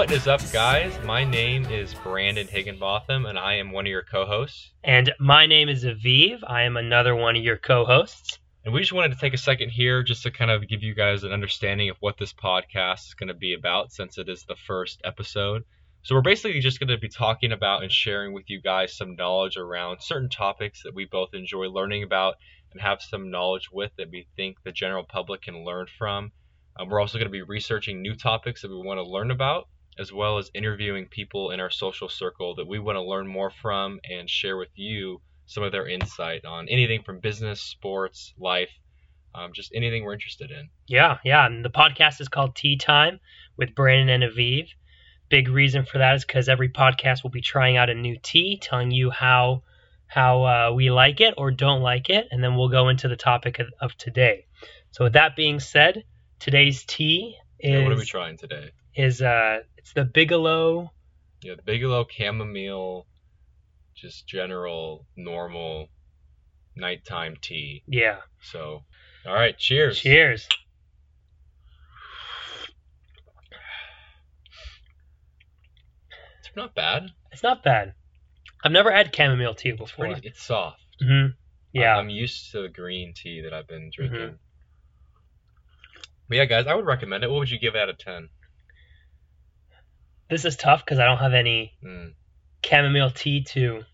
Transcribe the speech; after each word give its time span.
What 0.00 0.12
is 0.12 0.26
up, 0.26 0.40
guys? 0.50 0.98
My 1.04 1.24
name 1.24 1.66
is 1.66 1.92
Brandon 1.92 2.46
Higginbotham, 2.46 3.26
and 3.26 3.38
I 3.38 3.56
am 3.56 3.70
one 3.70 3.84
of 3.84 3.90
your 3.90 4.02
co 4.02 4.24
hosts. 4.24 4.70
And 4.82 5.12
my 5.20 5.44
name 5.44 5.68
is 5.68 5.84
Aviv. 5.84 6.38
I 6.42 6.62
am 6.62 6.78
another 6.78 7.14
one 7.14 7.36
of 7.36 7.42
your 7.42 7.58
co 7.58 7.84
hosts. 7.84 8.38
And 8.64 8.72
we 8.72 8.80
just 8.80 8.94
wanted 8.94 9.12
to 9.12 9.20
take 9.20 9.34
a 9.34 9.38
second 9.38 9.68
here 9.68 10.02
just 10.02 10.22
to 10.22 10.30
kind 10.30 10.50
of 10.50 10.66
give 10.66 10.82
you 10.82 10.94
guys 10.94 11.22
an 11.22 11.32
understanding 11.32 11.90
of 11.90 11.98
what 12.00 12.16
this 12.16 12.32
podcast 12.32 13.08
is 13.08 13.14
going 13.14 13.28
to 13.28 13.34
be 13.34 13.52
about 13.52 13.92
since 13.92 14.16
it 14.16 14.30
is 14.30 14.42
the 14.44 14.56
first 14.66 15.02
episode. 15.04 15.64
So, 16.02 16.14
we're 16.14 16.22
basically 16.22 16.60
just 16.60 16.80
going 16.80 16.88
to 16.88 16.96
be 16.96 17.10
talking 17.10 17.52
about 17.52 17.82
and 17.82 17.92
sharing 17.92 18.32
with 18.32 18.48
you 18.48 18.58
guys 18.58 18.96
some 18.96 19.16
knowledge 19.16 19.58
around 19.58 20.00
certain 20.00 20.30
topics 20.30 20.82
that 20.84 20.94
we 20.94 21.04
both 21.04 21.34
enjoy 21.34 21.66
learning 21.66 22.04
about 22.04 22.36
and 22.72 22.80
have 22.80 23.02
some 23.02 23.30
knowledge 23.30 23.68
with 23.70 23.92
that 23.98 24.10
we 24.10 24.26
think 24.34 24.62
the 24.64 24.72
general 24.72 25.04
public 25.04 25.42
can 25.42 25.62
learn 25.62 25.88
from. 25.98 26.32
Um, 26.78 26.88
we're 26.88 27.00
also 27.00 27.18
going 27.18 27.28
to 27.28 27.30
be 27.30 27.42
researching 27.42 28.00
new 28.00 28.16
topics 28.16 28.62
that 28.62 28.70
we 28.70 28.78
want 28.78 28.96
to 28.96 29.04
learn 29.04 29.30
about, 29.30 29.68
as 30.00 30.10
well 30.12 30.38
as 30.38 30.50
interviewing 30.54 31.06
people 31.06 31.50
in 31.50 31.60
our 31.60 31.70
social 31.70 32.08
circle 32.08 32.54
that 32.54 32.66
we 32.66 32.78
want 32.78 32.96
to 32.96 33.02
learn 33.02 33.26
more 33.26 33.50
from 33.50 34.00
and 34.08 34.30
share 34.30 34.56
with 34.56 34.70
you 34.74 35.20
some 35.44 35.62
of 35.62 35.72
their 35.72 35.86
insight 35.86 36.44
on 36.46 36.68
anything 36.68 37.02
from 37.02 37.20
business, 37.20 37.60
sports, 37.60 38.32
life, 38.38 38.70
um, 39.34 39.52
just 39.52 39.72
anything 39.74 40.02
we're 40.02 40.14
interested 40.14 40.50
in. 40.50 40.70
Yeah, 40.86 41.18
yeah. 41.22 41.44
And 41.44 41.62
the 41.62 41.70
podcast 41.70 42.20
is 42.20 42.28
called 42.28 42.56
Tea 42.56 42.76
Time 42.76 43.20
with 43.58 43.74
Brandon 43.74 44.22
and 44.22 44.32
Aviv. 44.32 44.68
Big 45.28 45.48
reason 45.48 45.84
for 45.84 45.98
that 45.98 46.14
is 46.14 46.24
because 46.24 46.48
every 46.48 46.70
podcast 46.70 47.22
will 47.22 47.30
be 47.30 47.42
trying 47.42 47.76
out 47.76 47.90
a 47.90 47.94
new 47.94 48.16
tea, 48.22 48.58
telling 48.58 48.90
you 48.90 49.10
how 49.10 49.62
how 50.06 50.42
uh, 50.44 50.72
we 50.74 50.90
like 50.90 51.20
it 51.20 51.34
or 51.36 51.52
don't 51.52 51.82
like 51.82 52.10
it, 52.10 52.26
and 52.30 52.42
then 52.42 52.56
we'll 52.56 52.68
go 52.68 52.88
into 52.88 53.06
the 53.06 53.16
topic 53.16 53.60
of, 53.60 53.68
of 53.80 53.96
today. 53.96 54.46
So 54.90 55.04
with 55.04 55.12
that 55.12 55.36
being 55.36 55.60
said, 55.60 56.02
today's 56.40 56.84
tea 56.84 57.36
is 57.60 57.74
Yeah, 57.74 57.82
what 57.84 57.92
are 57.92 57.96
we 57.96 58.04
trying 58.04 58.36
today? 58.36 58.72
Is 58.94 59.22
uh 59.22 59.58
it's 59.76 59.92
the 59.92 60.04
Bigelow. 60.04 60.90
Yeah, 61.42 61.54
the 61.54 61.62
Bigelow 61.62 62.06
chamomile, 62.10 63.06
just 63.94 64.26
general 64.26 65.06
normal 65.16 65.88
nighttime 66.76 67.36
tea. 67.40 67.82
Yeah. 67.86 68.18
So, 68.42 68.84
all 69.26 69.34
right, 69.34 69.56
cheers. 69.56 70.00
Cheers. 70.00 70.48
It's 76.40 76.56
not 76.56 76.74
bad. 76.74 77.10
It's 77.32 77.42
not 77.42 77.62
bad. 77.62 77.94
I've 78.64 78.72
never 78.72 78.90
had 78.90 79.14
chamomile 79.14 79.54
tea 79.54 79.70
It's 79.70 79.78
before. 79.78 80.06
pretty. 80.06 80.26
It's 80.28 80.42
soft. 80.42 80.80
hmm 81.00 81.26
Yeah. 81.72 81.94
I'm, 81.94 82.06
I'm 82.06 82.10
used 82.10 82.50
to 82.52 82.62
the 82.62 82.68
green 82.68 83.14
tea 83.14 83.40
that 83.42 83.52
I've 83.54 83.66
been 83.68 83.90
drinking. 83.94 84.18
Mhm. 84.20 84.38
But 86.28 86.36
yeah, 86.36 86.44
guys, 86.44 86.66
I 86.66 86.74
would 86.74 86.86
recommend 86.86 87.24
it. 87.24 87.30
What 87.30 87.38
would 87.40 87.50
you 87.50 87.58
give 87.58 87.74
out 87.74 87.88
of 87.88 87.98
ten? 87.98 88.28
This 90.30 90.44
is 90.44 90.56
tough 90.56 90.84
because 90.84 90.98
I 90.98 91.04
don't 91.04 91.18
have 91.18 91.34
any 91.34 91.72
Mm. 91.84 92.14
chamomile 92.64 93.10
tea 93.10 93.42
to 93.44 93.84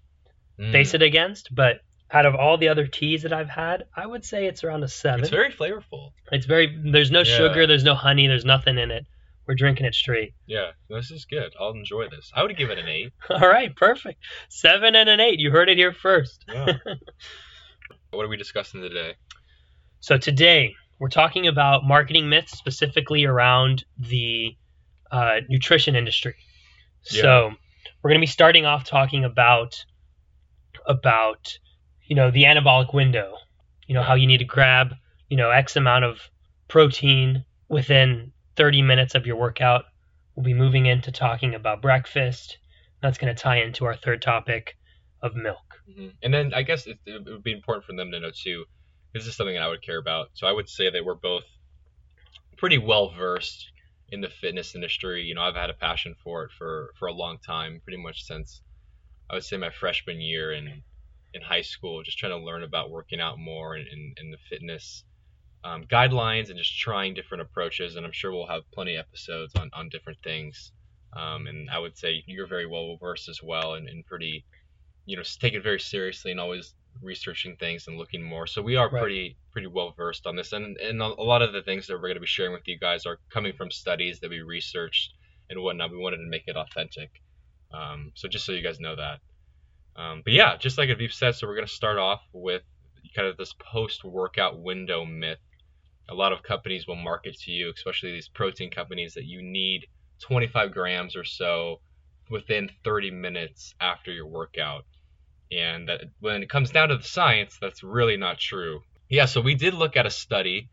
Mm. 0.59 0.73
base 0.73 0.95
it 0.95 1.03
against, 1.03 1.55
but 1.55 1.81
out 2.11 2.25
of 2.27 2.34
all 2.34 2.56
the 2.56 2.69
other 2.69 2.87
teas 2.87 3.23
that 3.23 3.33
I've 3.33 3.48
had, 3.51 3.84
I 3.95 4.06
would 4.06 4.25
say 4.25 4.47
it's 4.47 4.62
around 4.64 4.84
a 4.84 4.89
seven. 4.89 5.20
It's 5.20 5.31
very 5.31 5.51
flavorful. 5.53 6.12
It's 6.31 6.47
very 6.47 6.77
there's 6.92 7.11
no 7.11 7.20
Yeah. 7.20 7.37
sugar, 7.37 7.67
there's 7.67 7.84
no 7.84 7.95
honey, 7.95 8.27
there's 8.27 8.45
nothing 8.45 8.79
in 8.79 8.91
it. 8.91 9.05
We're 9.47 9.55
drinking 9.55 9.87
it 9.87 9.95
straight. 9.95 10.33
Yeah, 10.47 10.73
this 10.89 11.11
is 11.12 11.25
good. 11.25 11.53
I'll 11.61 11.70
enjoy 11.70 12.09
this. 12.09 12.33
I 12.34 12.42
would 12.42 12.57
give 12.57 12.70
it 12.70 12.79
an 12.79 12.89
eight. 12.89 13.12
All 13.31 13.48
right, 13.48 13.75
perfect. 13.77 14.19
Seven 14.48 14.95
and 14.97 15.09
an 15.09 15.20
eight. 15.20 15.39
You 15.39 15.51
heard 15.53 15.69
it 15.69 15.77
here 15.79 15.92
first. 15.92 16.45
Yeah. 16.53 16.79
what 18.11 18.25
are 18.25 18.29
we 18.29 18.37
discussing 18.37 18.81
today? 18.81 19.14
So 20.01 20.19
today 20.19 20.75
we're 20.98 21.09
talking 21.11 21.47
about 21.47 21.84
marketing 21.84 22.29
myths, 22.29 22.57
specifically 22.59 23.25
around 23.25 23.84
the 23.98 24.57
uh, 25.11 25.40
nutrition 25.48 25.96
industry. 25.96 26.34
So 27.02 27.52
we're 28.02 28.11
going 28.11 28.20
to 28.20 28.22
be 28.22 28.27
starting 28.27 28.67
off 28.67 28.84
talking 28.84 29.24
about 29.24 29.84
about 30.86 31.58
you 32.06 32.17
know 32.17 32.30
the 32.30 32.44
anabolic 32.44 32.94
window. 32.94 33.36
You 33.86 33.94
know 33.94 34.02
how 34.02 34.14
you 34.14 34.27
need 34.27 34.39
to 34.39 34.44
grab 34.44 34.94
you 35.28 35.36
know 35.36 35.50
X 35.50 35.77
amount 35.77 36.05
of 36.05 36.20
protein 36.68 37.44
within 37.68 38.33
30 38.56 38.83
minutes 38.83 39.14
of 39.14 39.27
your 39.27 39.36
workout. 39.36 39.84
We'll 40.34 40.44
be 40.44 40.55
moving 40.55 40.86
into 40.86 41.12
talking 41.12 41.55
about 41.55 41.83
breakfast. 41.83 42.58
That's 43.02 43.18
going 43.18 43.34
to 43.34 43.40
tie 43.40 43.62
into 43.62 43.84
our 43.84 43.96
third 43.96 44.23
topic 44.23 44.77
of 45.23 45.34
milk. 45.34 45.80
hmm 45.92 46.08
And 46.23 46.33
then 46.33 46.52
I 46.55 46.62
guess 46.62 46.86
it, 46.86 46.98
it 47.06 47.24
would 47.24 47.42
be 47.42 47.52
important 47.52 47.84
for 47.84 47.92
them 47.94 48.11
to 48.11 48.20
know 48.20 48.30
too. 48.30 48.64
This 49.14 49.27
is 49.27 49.34
something 49.36 49.55
that 49.55 49.62
I 49.62 49.68
would 49.68 49.83
care 49.83 49.98
about. 49.98 50.30
So 50.34 50.46
I 50.46 50.52
would 50.52 50.68
say 50.68 50.90
that 50.90 51.05
we're 51.05 51.14
both 51.14 51.44
pretty 52.56 52.78
well 52.78 53.11
versed 53.11 53.70
in 54.11 54.20
the 54.20 54.28
fitness 54.28 54.74
industry. 54.74 55.24
You 55.24 55.34
know, 55.34 55.42
I've 55.42 55.55
had 55.55 55.70
a 55.70 55.74
passion 55.74 56.14
for 56.22 56.44
it 56.44 56.50
for 56.56 56.92
for 56.98 57.08
a 57.08 57.12
long 57.12 57.39
time, 57.39 57.80
pretty 57.84 58.02
much 58.02 58.24
since 58.24 58.61
I 59.30 59.34
would 59.34 59.44
say 59.44 59.56
my 59.56 59.70
freshman 59.70 60.20
year 60.20 60.52
in 60.52 60.83
in 61.34 61.42
high 61.42 61.62
school, 61.62 62.02
just 62.02 62.18
trying 62.18 62.33
to 62.33 62.44
learn 62.44 62.62
about 62.62 62.90
working 62.90 63.20
out 63.20 63.39
more 63.39 63.74
and, 63.74 63.86
and, 64.17 64.33
the 64.33 64.39
fitness 64.48 65.05
um, 65.64 65.84
guidelines 65.84 66.48
and 66.48 66.56
just 66.56 66.78
trying 66.78 67.12
different 67.12 67.42
approaches. 67.42 67.94
And 67.94 68.06
I'm 68.06 68.12
sure 68.12 68.33
we'll 68.33 68.46
have 68.46 68.62
plenty 68.72 68.96
of 68.96 69.00
episodes 69.00 69.55
on, 69.55 69.68
on 69.74 69.90
different 69.90 70.18
things. 70.24 70.73
Um, 71.12 71.46
and 71.46 71.68
I 71.68 71.78
would 71.78 71.98
say 71.98 72.23
you're 72.27 72.46
very 72.46 72.67
well 72.67 72.96
versed 72.98 73.28
as 73.28 73.40
well 73.42 73.74
and, 73.74 73.86
and 73.86 74.06
pretty, 74.06 74.46
you 75.05 75.17
know, 75.17 75.23
take 75.40 75.52
it 75.52 75.62
very 75.62 75.80
seriously 75.80 76.30
and 76.30 76.40
always 76.40 76.74
researching 77.02 77.57
things 77.57 77.86
and 77.89 77.98
looking 77.98 78.23
more. 78.23 78.46
So 78.46 78.62
we 78.62 78.77
are 78.77 78.90
Right. 78.90 79.01
pretty 79.01 79.39
pretty 79.52 79.68
well 79.68 79.92
versed 79.96 80.27
on 80.27 80.36
this. 80.36 80.52
And 80.52 80.77
and 80.79 81.01
a 81.01 81.08
lot 81.08 81.42
of 81.42 81.52
the 81.52 81.62
things 81.62 81.86
that 81.86 81.95
we're 81.95 82.01
going 82.08 82.14
to 82.14 82.20
be 82.20 82.27
sharing 82.27 82.52
with 82.52 82.67
you 82.68 82.79
guys 82.79 83.07
are 83.07 83.18
coming 83.30 83.52
from 83.55 83.70
studies 83.70 84.20
that 84.20 84.30
we 84.30 84.42
researched 84.42 85.14
and 85.51 85.61
whatnot. 85.62 85.90
We 85.92 85.98
wanted 85.98 86.18
to 86.18 86.29
make 86.29 86.45
it 86.46 86.56
authentic. 86.56 87.11
Um, 87.73 88.12
so 88.14 88.29
just 88.29 88.45
so 88.46 88.52
you 88.52 88.62
guys 88.62 88.80
know 88.80 88.96
that. 88.96 89.20
Um, 89.96 90.23
but 90.24 90.33
yeah, 90.35 90.56
just 90.56 90.79
like 90.79 90.89
Aviv 90.90 91.12
said, 91.12 91.35
so 91.35 91.46
we're 91.46 91.55
going 91.56 91.67
to 91.67 91.73
start 91.73 91.98
off 91.98 92.23
with 92.33 92.62
kind 93.14 93.29
of 93.29 93.36
this 93.36 93.55
post-workout 93.61 94.61
window 94.61 95.05
myth. 95.05 95.39
A 96.08 96.14
lot 96.14 96.33
of 96.33 96.42
companies 96.42 96.86
will 96.86 96.96
market 96.96 97.36
to 97.40 97.51
you, 97.52 97.73
especially 97.74 98.12
these 98.12 98.29
protein 98.29 98.70
companies, 98.70 99.14
that 99.14 99.24
you 99.24 99.42
need 99.42 99.86
25 100.20 100.73
grams 100.73 101.17
or 101.17 101.24
so 101.24 101.80
within 102.30 102.70
30 102.85 103.11
minutes 103.11 103.74
after 103.80 104.12
your 104.12 104.27
workout. 104.27 104.85
And 105.52 105.89
that 105.89 106.05
when 106.20 106.42
it 106.42 106.51
comes 106.51 106.70
down 106.70 106.89
to 106.89 106.96
the 106.96 107.05
science, 107.05 107.58
that's 107.61 107.83
really 107.83 108.17
not 108.17 108.39
true. 108.39 108.83
Yeah, 109.08 109.27
so 109.27 109.40
we 109.40 109.55
did 109.55 109.74
look 109.74 109.96
at 109.96 110.07
a 110.07 110.11
study. 110.11 110.68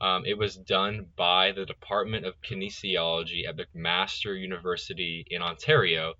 Um, 0.00 0.24
it 0.26 0.36
was 0.36 0.56
done 0.56 1.06
by 1.16 1.52
the 1.52 1.64
Department 1.64 2.26
of 2.26 2.40
Kinesiology 2.42 3.48
at 3.48 3.56
McMaster 3.56 4.38
University 4.38 5.24
in 5.30 5.42
Ontario. 5.42 6.14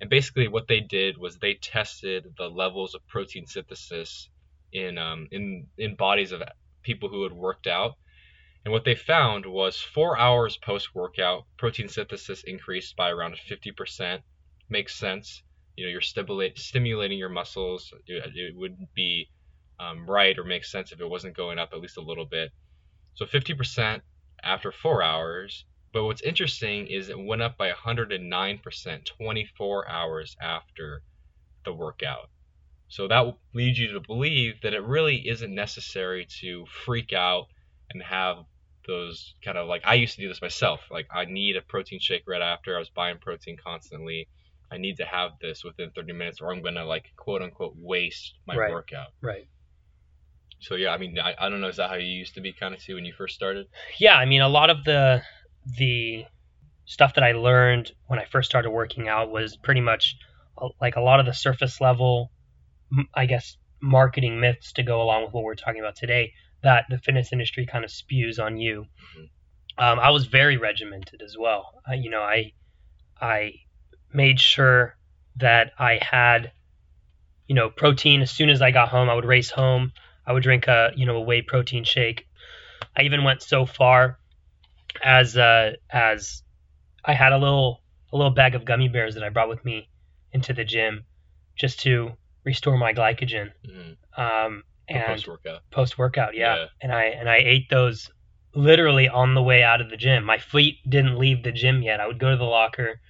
And 0.00 0.10
basically, 0.10 0.48
what 0.48 0.66
they 0.66 0.80
did 0.80 1.16
was 1.16 1.36
they 1.36 1.54
tested 1.54 2.34
the 2.36 2.48
levels 2.48 2.94
of 2.94 3.06
protein 3.06 3.46
synthesis 3.46 4.28
in 4.72 4.98
um, 4.98 5.28
in 5.30 5.68
in 5.78 5.94
bodies 5.94 6.32
of 6.32 6.42
people 6.82 7.08
who 7.08 7.22
had 7.22 7.32
worked 7.32 7.68
out. 7.68 7.96
And 8.64 8.72
what 8.72 8.84
they 8.84 8.94
found 8.94 9.46
was 9.46 9.80
four 9.80 10.18
hours 10.18 10.56
post 10.56 10.94
workout, 10.94 11.46
protein 11.56 11.88
synthesis 11.88 12.42
increased 12.44 12.96
by 12.96 13.10
around 13.10 13.36
50%. 13.36 14.22
Makes 14.68 14.94
sense. 14.94 15.42
You 15.76 15.86
know, 15.86 15.90
you're 15.90 16.00
stimulate, 16.00 16.58
stimulating 16.58 17.18
your 17.18 17.28
muscles. 17.28 17.92
It, 18.06 18.24
it 18.34 18.56
wouldn't 18.56 18.92
be 18.94 19.28
um, 19.80 20.06
right 20.08 20.38
or 20.38 20.44
make 20.44 20.64
sense 20.64 20.92
if 20.92 21.00
it 21.00 21.08
wasn't 21.08 21.36
going 21.36 21.58
up 21.58 21.70
at 21.72 21.80
least 21.80 21.96
a 21.96 22.02
little 22.02 22.26
bit. 22.26 22.52
So 23.14 23.26
50% 23.26 24.00
after 24.42 24.72
four 24.72 25.02
hours. 25.02 25.64
But 25.92 26.04
what's 26.04 26.22
interesting 26.22 26.86
is 26.86 27.08
it 27.10 27.18
went 27.18 27.42
up 27.42 27.58
by 27.58 27.70
109% 27.70 29.04
24 29.04 29.88
hours 29.88 30.36
after 30.40 31.02
the 31.64 31.72
workout. 31.72 32.30
So 32.88 33.08
that 33.08 33.20
will 33.24 33.38
lead 33.54 33.76
you 33.76 33.92
to 33.92 34.00
believe 34.00 34.60
that 34.62 34.74
it 34.74 34.82
really 34.82 35.28
isn't 35.28 35.54
necessary 35.54 36.26
to 36.40 36.66
freak 36.66 37.12
out 37.12 37.46
and 37.90 38.02
have 38.02 38.44
those 38.86 39.34
kind 39.44 39.56
of 39.56 39.68
like 39.68 39.82
I 39.84 39.94
used 39.94 40.16
to 40.16 40.22
do 40.22 40.28
this 40.28 40.42
myself. 40.42 40.80
Like 40.90 41.06
I 41.10 41.24
need 41.24 41.56
a 41.56 41.62
protein 41.62 42.00
shake 42.00 42.24
right 42.26 42.42
after. 42.42 42.74
I 42.74 42.78
was 42.78 42.90
buying 42.90 43.18
protein 43.18 43.56
constantly. 43.62 44.28
I 44.72 44.78
need 44.78 44.96
to 44.96 45.04
have 45.04 45.32
this 45.40 45.62
within 45.64 45.90
30 45.90 46.12
minutes 46.14 46.40
or 46.40 46.52
I'm 46.52 46.62
gonna 46.62 46.84
like 46.84 47.04
quote 47.16 47.42
unquote 47.42 47.74
waste 47.76 48.34
my 48.46 48.56
Right. 48.56 48.70
workout. 48.70 49.08
Right. 49.20 49.48
So 50.60 50.76
yeah, 50.76 50.90
I 50.90 50.98
mean 50.98 51.18
I, 51.18 51.34
I 51.38 51.48
don't 51.48 51.60
know, 51.60 51.68
is 51.68 51.76
that 51.76 51.90
how 51.90 51.96
you 51.96 52.06
used 52.06 52.34
to 52.34 52.40
be 52.40 52.52
kind 52.52 52.74
of 52.74 52.82
too 52.82 52.94
when 52.94 53.04
you 53.04 53.12
first 53.12 53.34
started? 53.34 53.66
Yeah, 53.98 54.16
I 54.16 54.24
mean, 54.24 54.40
a 54.40 54.48
lot 54.48 54.70
of 54.70 54.84
the 54.84 55.22
the 55.78 56.24
stuff 56.86 57.14
that 57.14 57.24
I 57.24 57.32
learned 57.32 57.92
when 58.06 58.18
I 58.18 58.24
first 58.24 58.50
started 58.50 58.70
working 58.70 59.08
out 59.08 59.30
was 59.30 59.56
pretty 59.56 59.80
much 59.80 60.16
uh, 60.60 60.68
like 60.80 60.96
a 60.96 61.00
lot 61.00 61.20
of 61.20 61.26
the 61.26 61.34
surface 61.34 61.80
level, 61.80 62.32
I 63.14 63.26
guess, 63.26 63.56
marketing 63.80 64.40
myths 64.40 64.72
to 64.74 64.82
go 64.82 65.02
along 65.02 65.24
with 65.24 65.32
what 65.32 65.44
we're 65.44 65.54
talking 65.54 65.80
about 65.80 65.96
today 65.96 66.32
that 66.62 66.84
the 66.88 66.98
fitness 66.98 67.32
industry 67.32 67.66
kind 67.66 67.84
of 67.84 67.90
spews 67.90 68.38
on 68.38 68.56
you. 68.56 68.86
Um, 69.78 69.98
I 69.98 70.10
was 70.10 70.26
very 70.26 70.56
regimented 70.56 71.22
as 71.22 71.34
well. 71.38 71.66
I, 71.86 71.94
you 71.94 72.10
know, 72.10 72.20
I 72.20 72.52
I 73.20 73.52
made 74.14 74.40
sure 74.40 74.96
that 75.36 75.72
I 75.78 75.98
had 76.02 76.52
you 77.46 77.54
know 77.54 77.70
protein 77.70 78.22
as 78.22 78.30
soon 78.30 78.50
as 78.50 78.62
I 78.62 78.70
got 78.70 78.88
home. 78.88 79.08
I 79.10 79.14
would 79.14 79.24
race 79.24 79.50
home. 79.50 79.92
I 80.26 80.32
would 80.32 80.42
drink 80.42 80.68
a 80.68 80.90
you 80.96 81.06
know 81.06 81.16
a 81.16 81.20
whey 81.20 81.42
protein 81.42 81.84
shake. 81.84 82.26
I 82.96 83.02
even 83.02 83.24
went 83.24 83.42
so 83.42 83.64
far 83.66 84.18
as 85.02 85.36
uh, 85.36 85.72
as 85.90 86.42
I 87.04 87.14
had 87.14 87.32
a 87.32 87.38
little 87.38 87.80
a 88.12 88.16
little 88.16 88.32
bag 88.32 88.54
of 88.54 88.64
gummy 88.64 88.88
bears 88.88 89.14
that 89.14 89.24
I 89.24 89.30
brought 89.30 89.48
with 89.48 89.64
me 89.64 89.88
into 90.32 90.52
the 90.52 90.64
gym 90.64 91.04
just 91.56 91.80
to 91.80 92.12
restore 92.44 92.76
my 92.76 92.92
glycogen. 92.92 93.52
Mhm. 93.66 93.96
Um, 94.16 94.62
and 94.88 95.04
Post 95.06 95.28
workout. 95.28 95.62
post 95.70 95.96
workout, 95.98 96.34
yeah. 96.34 96.56
Yeah. 96.56 96.66
And 96.82 96.92
I 96.92 97.04
and 97.04 97.28
I 97.28 97.36
ate 97.36 97.70
those 97.70 98.10
literally 98.54 99.08
on 99.08 99.34
the 99.34 99.42
way 99.42 99.62
out 99.62 99.80
of 99.80 99.88
the 99.88 99.96
gym. 99.96 100.24
My 100.24 100.38
feet 100.38 100.78
didn't 100.88 101.18
leave 101.18 101.42
the 101.42 101.52
gym 101.52 101.82
yet. 101.82 102.00
I 102.00 102.06
would 102.06 102.18
go 102.18 102.30
to 102.30 102.36
the 102.36 102.44
locker, 102.44 103.00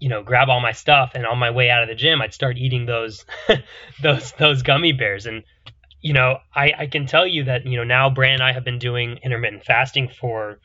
you 0.00 0.08
know, 0.08 0.22
grab 0.22 0.48
all 0.48 0.60
my 0.60 0.72
stuff, 0.72 1.12
and 1.14 1.24
on 1.26 1.38
my 1.38 1.50
way 1.50 1.70
out 1.70 1.82
of 1.82 1.88
the 1.88 1.94
gym, 1.94 2.20
I'd 2.20 2.34
start 2.34 2.56
eating 2.58 2.86
those 2.86 3.24
those 4.02 4.32
those 4.32 4.62
gummy 4.62 4.92
bears. 4.92 5.26
And 5.26 5.44
you 6.00 6.12
know, 6.12 6.38
I 6.54 6.72
I 6.76 6.86
can 6.86 7.06
tell 7.06 7.26
you 7.26 7.44
that 7.44 7.66
you 7.66 7.76
know 7.76 7.84
now 7.84 8.10
Brand 8.10 8.34
and 8.34 8.42
I 8.42 8.52
have 8.52 8.64
been 8.64 8.78
doing 8.78 9.18
intermittent 9.22 9.64
fasting 9.64 10.08
for 10.08 10.58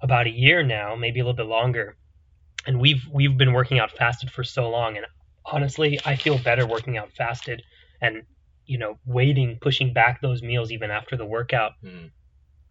about 0.00 0.26
a 0.26 0.30
year 0.30 0.62
now, 0.62 0.94
maybe 0.96 1.20
a 1.20 1.24
little 1.24 1.36
bit 1.36 1.46
longer, 1.46 1.96
and 2.66 2.80
we've 2.80 3.02
we've 3.12 3.36
been 3.36 3.52
working 3.52 3.78
out 3.78 3.90
fasted 3.90 4.30
for 4.30 4.44
so 4.44 4.70
long, 4.70 4.96
and 4.96 5.06
honestly, 5.44 5.98
I 6.04 6.16
feel 6.16 6.38
better 6.38 6.66
working 6.66 6.96
out 6.96 7.10
fasted 7.12 7.62
and 8.00 8.22
you 8.66 8.78
know 8.78 8.98
waiting 9.06 9.58
pushing 9.60 9.92
back 9.92 10.20
those 10.20 10.42
meals 10.42 10.70
even 10.72 10.90
after 10.90 11.16
the 11.16 11.24
workout 11.24 11.72
Mhm. 11.84 12.10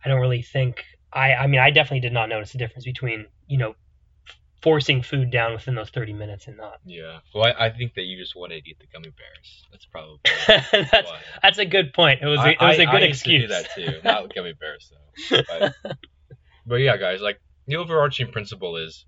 i 0.03 0.09
don't 0.09 0.19
really 0.19 0.41
think 0.41 0.83
i 1.13 1.33
i 1.33 1.47
mean 1.47 1.59
i 1.61 1.71
definitely 1.71 2.01
did 2.01 2.11
not 2.13 2.27
notice 2.27 2.51
the 2.51 2.57
difference 2.57 2.83
between 2.83 3.27
you 3.47 3.57
know 3.57 3.75
forcing 4.65 5.01
food 5.03 5.29
down 5.31 5.53
within 5.53 5.75
those 5.75 5.91
30 5.91 6.11
minutes 6.13 6.47
and 6.47 6.57
not 6.57 6.79
Yeah. 6.85 7.19
Well, 7.33 7.45
I, 7.45 7.67
I 7.67 7.69
think 7.69 7.93
that 7.93 8.01
you 8.01 8.17
just 8.17 8.35
wanted 8.35 8.63
to 8.63 8.69
eat 8.69 8.79
the 8.79 8.87
gummy 8.91 9.11
bears. 9.15 9.63
That's 9.71 9.85
probably 9.85 10.17
that's 10.91 11.09
why. 11.09 11.19
that's 11.41 11.59
a 11.59 11.65
good 11.65 11.93
point 11.93 12.21
it 12.21 12.25
was 12.25 12.39
a, 12.39 12.49
it 12.53 12.57
was 12.59 12.79
I- 12.79 12.83
a 12.83 12.85
good 12.87 13.03
I 13.03 13.05
used 13.05 13.23
to 13.23 13.33
excuse 13.35 13.41
do 13.43 13.47
that 13.47 13.75
too. 13.75 13.99
Not 14.03 14.33
gummy 14.33 14.53
bears 14.59 14.91
though. 14.91 15.41
But, 15.83 15.95
but 16.65 16.75
yeah, 16.77 16.97
guys, 16.97 17.21
like 17.21 17.39
the 17.67 17.75
overarching 17.77 18.31
principle 18.31 18.75
is 18.77 19.05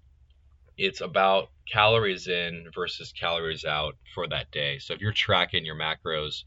it's 0.77 1.01
about 1.01 1.50
calories 1.71 2.27
in 2.27 2.65
versus 2.75 3.12
calories 3.19 3.65
out 3.65 3.95
for 4.13 4.27
that 4.27 4.51
day. 4.51 4.77
So 4.77 4.94
if 4.94 5.01
you're 5.01 5.12
tracking 5.12 5.65
your 5.65 5.75
macros 5.75 6.44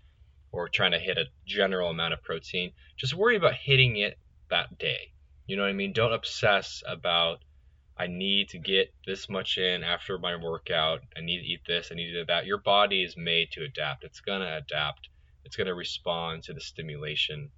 or 0.53 0.69
trying 0.69 0.93
to 0.93 1.01
hit 1.01 1.19
a 1.19 1.25
general 1.47 1.91
amount 1.91 2.13
of 2.15 2.23
protein, 2.23 2.71
just 2.97 3.13
worry 3.15 3.35
about 3.37 3.55
hitting 3.55 3.97
it 3.97 4.17
that 4.51 4.79
day. 4.79 5.11
You 5.49 5.57
know 5.57 5.63
what 5.65 5.71
I 5.71 5.73
mean? 5.73 5.93
Don't 5.93 6.13
obsess 6.13 6.81
about 6.87 7.41
I 8.01 8.07
need 8.07 8.49
to 8.51 8.59
get 8.59 8.95
this 9.07 9.29
much 9.29 9.59
in 9.59 9.85
after 9.85 10.19
my 10.19 10.35
workout. 10.37 11.01
I 11.17 11.21
need 11.21 11.41
to 11.41 11.45
eat 11.47 11.61
this. 11.67 11.91
I 11.93 11.95
need 11.97 12.07
to 12.13 12.21
do 12.21 12.25
that. 12.27 12.47
Your 12.47 12.57
body 12.59 13.03
is 13.03 13.15
made 13.17 13.51
to 13.53 13.63
adapt. 13.65 14.05
It's 14.05 14.21
gonna 14.21 14.57
adapt. 14.57 15.11
It's 15.45 15.55
gonna 15.57 15.75
respond 15.75 16.45
to 16.45 16.55
the 16.55 16.61
stimulation 16.61 17.51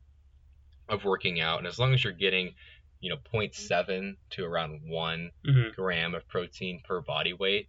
of 0.89 1.05
working 1.05 1.41
out. 1.41 1.59
And 1.59 1.67
as 1.69 1.79
long 1.79 1.95
as 1.95 2.03
you're 2.03 2.13
getting, 2.13 2.55
you 3.01 3.11
know, 3.11 3.19
0.7 3.19 4.17
to 4.31 4.45
around 4.45 4.83
one 4.89 5.31
Mhm. 5.45 5.75
gram 5.77 6.15
of 6.15 6.27
protein 6.27 6.81
per 6.83 7.01
body 7.01 7.33
weight, 7.35 7.69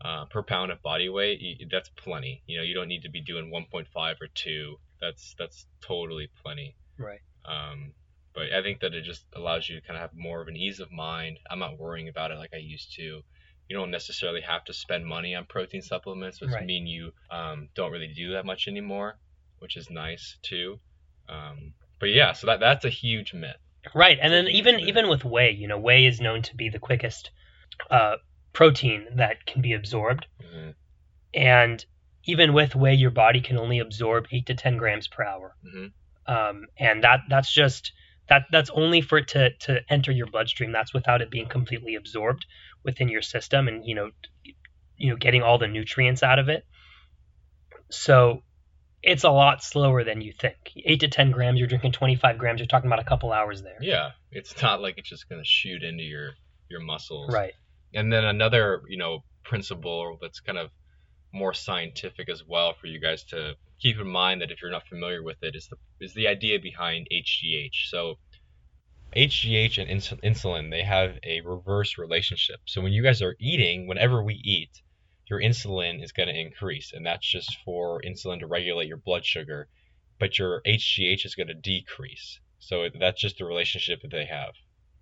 uh, 0.00 0.24
per 0.26 0.42
pound 0.42 0.72
of 0.72 0.80
body 0.80 1.08
weight, 1.10 1.40
you, 1.40 1.66
that's 1.70 1.90
plenty. 1.90 2.42
You 2.46 2.56
know, 2.56 2.62
you 2.62 2.72
don't 2.72 2.88
need 2.88 3.02
to 3.02 3.10
be 3.10 3.20
doing 3.20 3.50
1.5 3.50 4.16
or 4.22 4.28
two. 4.28 4.80
That's 5.00 5.34
that's 5.34 5.66
totally 5.82 6.28
plenty. 6.42 6.74
right 6.96 7.20
Um, 7.44 7.94
but 8.38 8.52
I 8.58 8.62
think 8.62 8.80
that 8.80 8.94
it 8.94 9.02
just 9.02 9.24
allows 9.34 9.68
you 9.68 9.74
to 9.80 9.86
kind 9.86 9.96
of 9.96 10.02
have 10.02 10.14
more 10.14 10.40
of 10.40 10.48
an 10.48 10.56
ease 10.56 10.80
of 10.80 10.90
mind. 10.92 11.38
I'm 11.50 11.58
not 11.58 11.78
worrying 11.78 12.08
about 12.08 12.30
it 12.30 12.38
like 12.38 12.54
I 12.54 12.58
used 12.58 12.94
to. 12.96 13.02
You 13.68 13.76
don't 13.76 13.90
necessarily 13.90 14.40
have 14.42 14.64
to 14.64 14.72
spend 14.72 15.04
money 15.04 15.34
on 15.34 15.44
protein 15.46 15.82
supplements, 15.82 16.40
which 16.40 16.50
Right. 16.52 16.64
mean 16.64 16.86
you 16.86 17.12
um, 17.30 17.68
don't 17.74 17.92
really 17.92 18.12
do 18.14 18.32
that 18.32 18.46
much 18.46 18.68
anymore, 18.68 19.18
which 19.58 19.76
is 19.76 19.90
nice 19.90 20.38
too. 20.42 20.80
Um, 21.28 21.74
but 22.00 22.10
yeah, 22.10 22.32
so 22.32 22.46
that 22.46 22.60
that's 22.60 22.84
a 22.84 22.90
huge 22.90 23.34
myth. 23.34 23.56
right 23.94 24.18
and 24.20 24.32
then 24.32 24.48
even 24.48 24.76
myth. 24.76 24.84
even 24.90 25.08
with 25.08 25.24
whey 25.24 25.50
you 25.52 25.66
know 25.68 25.78
whey 25.78 26.04
is 26.06 26.20
known 26.20 26.42
to 26.42 26.54
be 26.56 26.68
the 26.68 26.78
quickest 26.78 27.30
uh, 27.90 28.16
protein 28.52 29.06
that 29.16 29.44
can 29.46 29.62
be 29.62 29.72
absorbed 29.72 30.26
Mhm, 30.42 30.74
and 31.34 31.84
even 32.24 32.52
with 32.52 32.74
whey 32.74 32.94
your 32.94 33.10
body 33.10 33.40
can 33.40 33.56
only 33.58 33.78
absorb 33.78 34.26
8 34.30 34.46
to 34.46 34.54
10 34.54 34.76
grams 34.76 35.08
per 35.08 35.24
hour 35.24 35.54
mhm. 35.64 35.92
um, 36.26 36.66
and 36.76 37.04
that 37.04 37.20
that's 37.28 37.52
just 37.52 37.92
that 38.28 38.46
that's 38.50 38.70
only 38.70 39.00
for 39.00 39.18
it 39.18 39.28
to 39.28 39.50
to 39.60 39.80
enter 39.88 40.12
your 40.12 40.26
bloodstream. 40.26 40.72
That's 40.72 40.92
without 40.92 41.22
it 41.22 41.30
being 41.30 41.48
completely 41.48 41.94
absorbed 41.94 42.46
within 42.84 43.08
your 43.08 43.22
system, 43.22 43.68
and 43.68 43.84
you 43.84 43.94
know, 43.94 44.10
you 44.96 45.10
know, 45.10 45.16
getting 45.16 45.42
all 45.42 45.58
the 45.58 45.68
nutrients 45.68 46.22
out 46.22 46.38
of 46.38 46.48
it. 46.48 46.64
So 47.90 48.42
it's 49.02 49.24
a 49.24 49.30
lot 49.30 49.62
slower 49.62 50.04
than 50.04 50.20
you 50.20 50.32
think. 50.32 50.56
Eight 50.84 51.00
to 51.00 51.08
ten 51.08 51.30
grams, 51.30 51.58
you're 51.58 51.68
drinking 51.68 51.92
25 51.92 52.36
grams. 52.38 52.60
You're 52.60 52.66
talking 52.66 52.88
about 52.88 53.00
a 53.00 53.04
couple 53.04 53.32
hours 53.32 53.62
there. 53.62 53.78
Yeah, 53.80 54.10
it's 54.30 54.60
not 54.62 54.82
like 54.82 54.98
it's 54.98 55.08
just 55.08 55.28
gonna 55.28 55.44
shoot 55.44 55.82
into 55.82 56.02
your 56.02 56.30
your 56.68 56.80
muscles. 56.80 57.32
Right. 57.32 57.54
And 57.94 58.12
then 58.12 58.24
another, 58.24 58.82
you 58.88 58.98
know, 58.98 59.20
principle 59.44 60.18
that's 60.20 60.40
kind 60.40 60.58
of 60.58 60.70
more 61.32 61.54
scientific 61.54 62.28
as 62.28 62.42
well 62.46 62.74
for 62.74 62.86
you 62.86 62.98
guys 62.98 63.24
to 63.24 63.54
keep 63.80 63.98
in 63.98 64.08
mind 64.08 64.40
that 64.40 64.50
if 64.50 64.60
you're 64.60 64.70
not 64.70 64.86
familiar 64.88 65.22
with 65.22 65.36
it 65.42 65.54
is 65.54 65.68
the 65.68 65.76
is 66.00 66.14
the 66.14 66.26
idea 66.26 66.58
behind 66.58 67.06
HGH. 67.12 67.88
So 67.88 68.18
HGH 69.14 69.78
and 69.78 69.90
ins- 69.90 70.08
insulin 70.08 70.70
they 70.70 70.82
have 70.82 71.18
a 71.22 71.40
reverse 71.42 71.98
relationship. 71.98 72.60
So 72.66 72.80
when 72.80 72.92
you 72.92 73.02
guys 73.02 73.22
are 73.22 73.36
eating, 73.38 73.86
whenever 73.86 74.22
we 74.22 74.34
eat, 74.34 74.82
your 75.30 75.40
insulin 75.40 76.02
is 76.02 76.12
going 76.12 76.28
to 76.28 76.40
increase, 76.40 76.92
and 76.92 77.04
that's 77.04 77.26
just 77.26 77.56
for 77.64 78.00
insulin 78.02 78.40
to 78.40 78.46
regulate 78.46 78.88
your 78.88 78.96
blood 78.96 79.24
sugar, 79.24 79.68
but 80.18 80.38
your 80.38 80.62
HGH 80.66 81.24
is 81.26 81.34
going 81.34 81.48
to 81.48 81.54
decrease. 81.54 82.40
So 82.58 82.88
that's 82.98 83.20
just 83.20 83.38
the 83.38 83.44
relationship 83.44 84.00
that 84.02 84.10
they 84.10 84.26
have. 84.26 84.54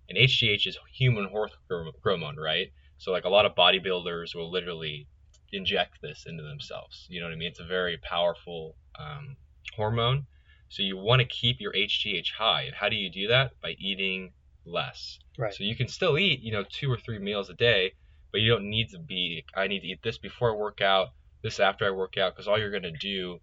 And 0.09 0.17
HGH 0.17 0.67
is 0.67 0.77
human 0.93 1.29
hormone 1.29 1.91
hormone, 2.03 2.37
right? 2.37 2.71
So 2.97 3.11
like 3.11 3.25
a 3.25 3.29
lot 3.29 3.45
of 3.45 3.55
bodybuilders 3.55 4.35
will 4.35 4.51
literally 4.51 5.07
inject 5.51 6.01
this 6.01 6.25
into 6.27 6.43
themselves. 6.43 7.05
You 7.09 7.19
know 7.19 7.27
what 7.27 7.33
I 7.33 7.37
mean? 7.37 7.49
It's 7.49 7.59
a 7.59 7.65
very 7.65 7.97
powerful 7.97 8.75
um, 8.99 9.37
hormone. 9.75 10.25
So 10.69 10.83
you 10.83 10.97
want 10.97 11.21
to 11.21 11.25
keep 11.25 11.61
your 11.61 11.73
HGH 11.73 12.31
high. 12.37 12.63
And 12.63 12.75
how 12.75 12.89
do 12.89 12.95
you 12.95 13.09
do 13.09 13.27
that? 13.29 13.53
By 13.61 13.75
eating 13.79 14.33
less. 14.65 15.19
Right. 15.37 15.53
So 15.53 15.63
you 15.63 15.75
can 15.75 15.87
still 15.87 16.17
eat, 16.17 16.41
you 16.41 16.51
know, 16.51 16.63
two 16.69 16.91
or 16.91 16.97
three 16.97 17.19
meals 17.19 17.49
a 17.49 17.53
day, 17.53 17.93
but 18.31 18.41
you 18.41 18.49
don't 18.51 18.69
need 18.69 18.89
to 18.89 18.99
be. 18.99 19.45
I 19.55 19.67
need 19.67 19.81
to 19.81 19.87
eat 19.87 20.03
this 20.03 20.17
before 20.17 20.51
I 20.51 20.55
work 20.55 20.81
out, 20.81 21.09
this 21.41 21.59
after 21.59 21.85
I 21.85 21.91
work 21.91 22.17
out, 22.17 22.33
because 22.35 22.47
all 22.47 22.59
you're 22.59 22.71
gonna 22.71 22.91
do 22.91 23.39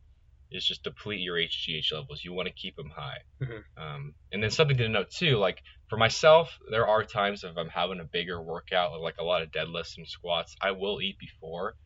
is 0.50 0.64
just 0.64 0.84
deplete 0.84 1.20
your 1.20 1.36
HGH 1.36 1.92
levels. 1.92 2.22
You 2.24 2.32
want 2.32 2.46
to 2.48 2.54
keep 2.54 2.76
them 2.76 2.90
high. 2.90 3.18
Mhm. 3.40 3.64
Um, 3.76 4.14
and 4.30 4.42
then 4.42 4.50
something 4.50 4.76
to 4.76 4.88
note 4.88 5.10
too, 5.10 5.36
like 5.38 5.62
for 5.88 5.96
myself, 5.96 6.58
there 6.70 6.86
are 6.86 7.04
times 7.04 7.42
if 7.42 7.56
I'm 7.56 7.70
having 7.70 8.00
a 8.00 8.04
bigger 8.04 8.40
workout, 8.40 9.00
like 9.00 9.16
a 9.18 9.24
lot 9.24 9.42
of 9.42 9.50
deadlifts 9.50 9.96
and 9.96 10.06
squats, 10.06 10.54
I 10.60 10.72
will 10.72 11.00
eat 11.00 11.18
before 11.18 11.76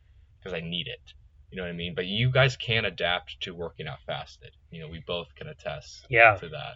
because 0.41 0.55
I 0.55 0.61
need 0.61 0.87
it. 0.87 1.13
You 1.51 1.57
know 1.57 1.63
what 1.63 1.69
I 1.69 1.73
mean? 1.73 1.95
But 1.95 2.05
you 2.05 2.31
guys 2.31 2.55
can 2.57 2.85
adapt 2.85 3.39
to 3.41 3.55
working 3.55 3.87
out 3.87 3.99
fasted. 4.05 4.51
You 4.71 4.81
know, 4.81 4.87
we 4.87 5.03
both 5.05 5.27
can 5.35 5.47
attest 5.47 6.05
Yeah. 6.09 6.35
to 6.35 6.49
that. 6.49 6.75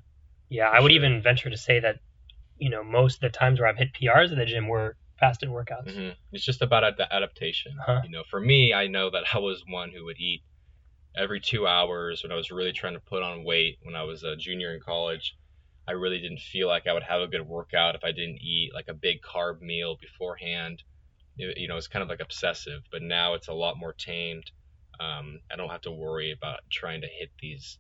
Yeah. 0.50 0.70
I 0.70 0.80
would 0.80 0.92
sure. 0.92 0.98
even 0.98 1.22
venture 1.22 1.50
to 1.50 1.58
say 1.58 1.80
that, 1.80 2.00
you 2.58 2.70
know, 2.70 2.84
most 2.84 3.16
of 3.16 3.22
the 3.22 3.38
times 3.38 3.60
where 3.60 3.68
I've 3.70 3.78
hit 3.78 3.94
PRs 3.94 4.32
at 4.32 4.38
the 4.38 4.46
gym 4.46 4.68
were 4.68 4.96
fasted 5.20 5.50
workouts. 5.50 5.94
hmm 5.94 6.10
It's 6.32 6.44
just 6.46 6.62
about 6.62 6.84
ad- 6.84 7.08
adaptation. 7.12 7.74
Uh-huh. 7.80 8.02
You 8.04 8.10
know, 8.10 8.24
for 8.30 8.40
me, 8.40 8.74
I 8.74 8.88
know 8.88 9.10
that 9.12 9.24
I 9.34 9.38
was 9.40 9.64
one 9.68 9.92
who 9.92 10.06
would 10.06 10.20
eat 10.20 10.42
every 11.16 11.40
two 11.40 11.68
hours 11.68 12.24
when 12.24 12.32
I 12.32 12.36
was 12.36 12.52
really 12.52 12.72
trying 12.74 12.94
to 12.94 13.00
put 13.00 13.22
on 13.24 13.44
weight 13.44 13.78
when 13.84 13.96
I 13.96 14.04
was 14.04 14.24
a 14.24 14.36
junior 14.36 14.74
in 14.74 14.82
college. 14.82 15.36
I 15.88 15.92
really 15.92 16.20
didn't 16.20 16.40
feel 16.40 16.68
like 16.68 16.88
I 16.88 16.94
would 16.94 17.04
have 17.04 17.22
a 17.22 17.28
good 17.28 17.48
workout 17.48 17.96
if 17.96 18.04
I 18.04 18.12
didn't 18.12 18.42
eat 18.42 18.72
like 18.74 18.88
a 18.88 18.94
big 18.94 19.22
carb 19.22 19.62
meal 19.62 19.98
beforehand. 20.00 20.84
You 21.36 21.68
know, 21.68 21.78
it's 21.78 21.88
kind 21.88 22.04
of 22.04 22.10
like 22.10 22.20
obsessive, 22.22 22.82
but 22.92 23.02
now 23.02 23.34
it's 23.34 23.48
a 23.48 23.54
lot 23.54 23.78
more 23.78 23.94
tamed. 23.94 24.52
Um, 25.00 25.40
I 25.52 25.56
don't 25.56 25.70
have 25.70 25.82
to 25.82 25.92
worry 25.92 26.32
about 26.32 26.60
trying 26.72 27.02
to 27.02 27.08
hit 27.08 27.32
these 27.42 27.80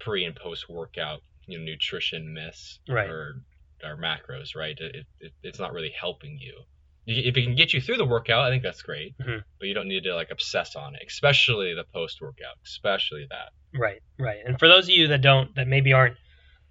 pre 0.00 0.24
and 0.24 0.34
post 0.34 0.68
workout, 0.68 1.20
you 1.46 1.58
know, 1.58 1.64
nutrition 1.64 2.32
myths 2.32 2.80
Right. 2.88 3.08
or 3.10 3.42
or 3.84 3.96
macros, 3.96 4.56
right? 4.56 4.76
It, 4.78 5.06
it, 5.20 5.32
it's 5.42 5.58
not 5.58 5.72
really 5.72 5.92
helping 6.00 6.38
you. 6.38 6.54
If 7.06 7.36
it 7.36 7.42
can 7.42 7.54
get 7.54 7.72
you 7.72 7.80
through 7.80 7.96
the 7.98 8.04
workout, 8.04 8.44
I 8.44 8.50
think 8.50 8.62
that's 8.62 8.82
great. 8.82 9.16
Mhm. 9.18 9.42
But 9.58 9.68
you 9.68 9.74
don't 9.74 9.88
need 9.88 10.02
to 10.04 10.14
like 10.14 10.30
obsess 10.30 10.74
on 10.74 10.94
it, 10.94 11.02
especially 11.06 11.74
the 11.74 11.84
post 11.92 12.20
workout, 12.20 12.56
especially 12.66 13.26
that. 13.30 13.50
Right, 13.78 14.02
right. 14.18 14.40
And 14.44 14.58
for 14.58 14.66
those 14.68 14.84
of 14.84 14.90
you 14.90 15.08
that 15.08 15.20
don't, 15.22 15.54
that 15.54 15.68
maybe 15.68 15.92
aren't, 15.92 16.16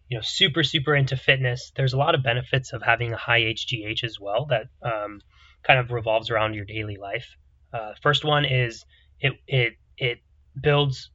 you 0.09 0.17
know, 0.17 0.21
super, 0.23 0.63
super 0.63 0.95
into 0.95 1.15
fitness, 1.17 1.71
there's 1.75 1.93
a 1.93 1.97
lot 1.97 2.13
of 2.15 2.23
benefits 2.23 2.73
of 2.73 2.81
having 2.81 3.13
a 3.13 3.17
high 3.17 3.41
HGH 3.41 4.03
as 4.03 4.19
well 4.19 4.45
that 4.47 4.67
um, 4.81 5.21
kind 5.63 5.79
of 5.79 5.91
revolves 5.91 6.29
around 6.29 6.53
your 6.53 6.65
daily 6.65 6.97
life. 6.97 7.35
Uh, 7.73 7.93
first 8.01 8.23
one 8.23 8.45
is 8.45 8.85
it 9.19 9.33
it 9.47 9.73
it 9.97 10.19
builds 10.59 11.11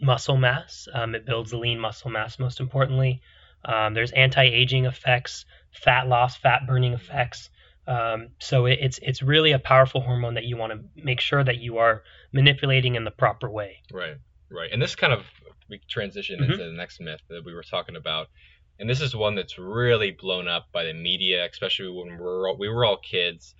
muscle 0.00 0.36
mass. 0.36 0.88
Um, 0.92 1.14
it 1.14 1.24
builds 1.26 1.52
lean 1.52 1.80
muscle 1.80 2.10
mass. 2.10 2.38
Most 2.38 2.60
importantly, 2.60 3.20
um, 3.64 3.94
there's 3.94 4.12
anti-aging 4.12 4.84
effects, 4.84 5.44
fat 5.72 6.06
loss, 6.08 6.36
fat 6.36 6.66
burning 6.66 6.92
effects. 6.92 7.50
Um, 7.88 8.28
so 8.38 8.66
it, 8.66 8.78
it's 8.80 8.98
it's 9.02 9.22
really 9.22 9.52
a 9.52 9.58
powerful 9.58 10.00
hormone 10.00 10.34
that 10.34 10.44
you 10.44 10.56
want 10.56 10.72
to 10.72 10.80
make 11.02 11.20
sure 11.20 11.42
that 11.42 11.58
you 11.58 11.78
are 11.78 12.02
manipulating 12.32 12.94
in 12.96 13.04
the 13.04 13.10
proper 13.10 13.48
way. 13.48 13.78
Right, 13.92 14.16
right. 14.50 14.70
And 14.72 14.82
this 14.82 14.94
kind 14.96 15.12
of 15.12 15.24
we 15.68 15.80
transition 15.88 16.40
Mhm. 16.40 16.52
into 16.52 16.64
the 16.64 16.72
next 16.72 17.00
myth 17.00 17.20
that 17.28 17.44
we 17.44 17.54
were 17.54 17.62
talking 17.62 17.96
about, 17.96 18.28
and 18.78 18.88
this 18.88 19.00
is 19.00 19.16
one 19.16 19.34
that's 19.34 19.58
really 19.58 20.10
blown 20.12 20.46
up 20.46 20.66
by 20.72 20.84
the 20.84 20.92
media, 20.94 21.44
especially 21.50 21.90
when 21.90 22.16
we 22.16 22.22
were 22.22 22.48
all, 22.48 22.56
we 22.56 22.68
were 22.68 22.84
all 22.84 22.98
kids. 22.98 23.54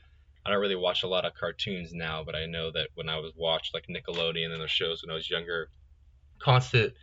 I 0.46 0.50
don't 0.50 0.60
really 0.60 0.76
watch 0.76 1.02
a 1.02 1.08
lot 1.08 1.24
of 1.24 1.34
cartoons 1.34 1.92
now, 1.92 2.22
but 2.24 2.36
I 2.36 2.46
know 2.46 2.70
that 2.70 2.90
when 2.94 3.08
I 3.08 3.18
was 3.18 3.32
watched 3.34 3.74
like 3.74 3.86
Nickelodeon 3.88 4.52
and 4.52 4.60
those 4.60 4.70
shows 4.70 5.02
when 5.02 5.10
I 5.10 5.14
was 5.14 5.28
younger, 5.28 5.68
constant 6.38 6.94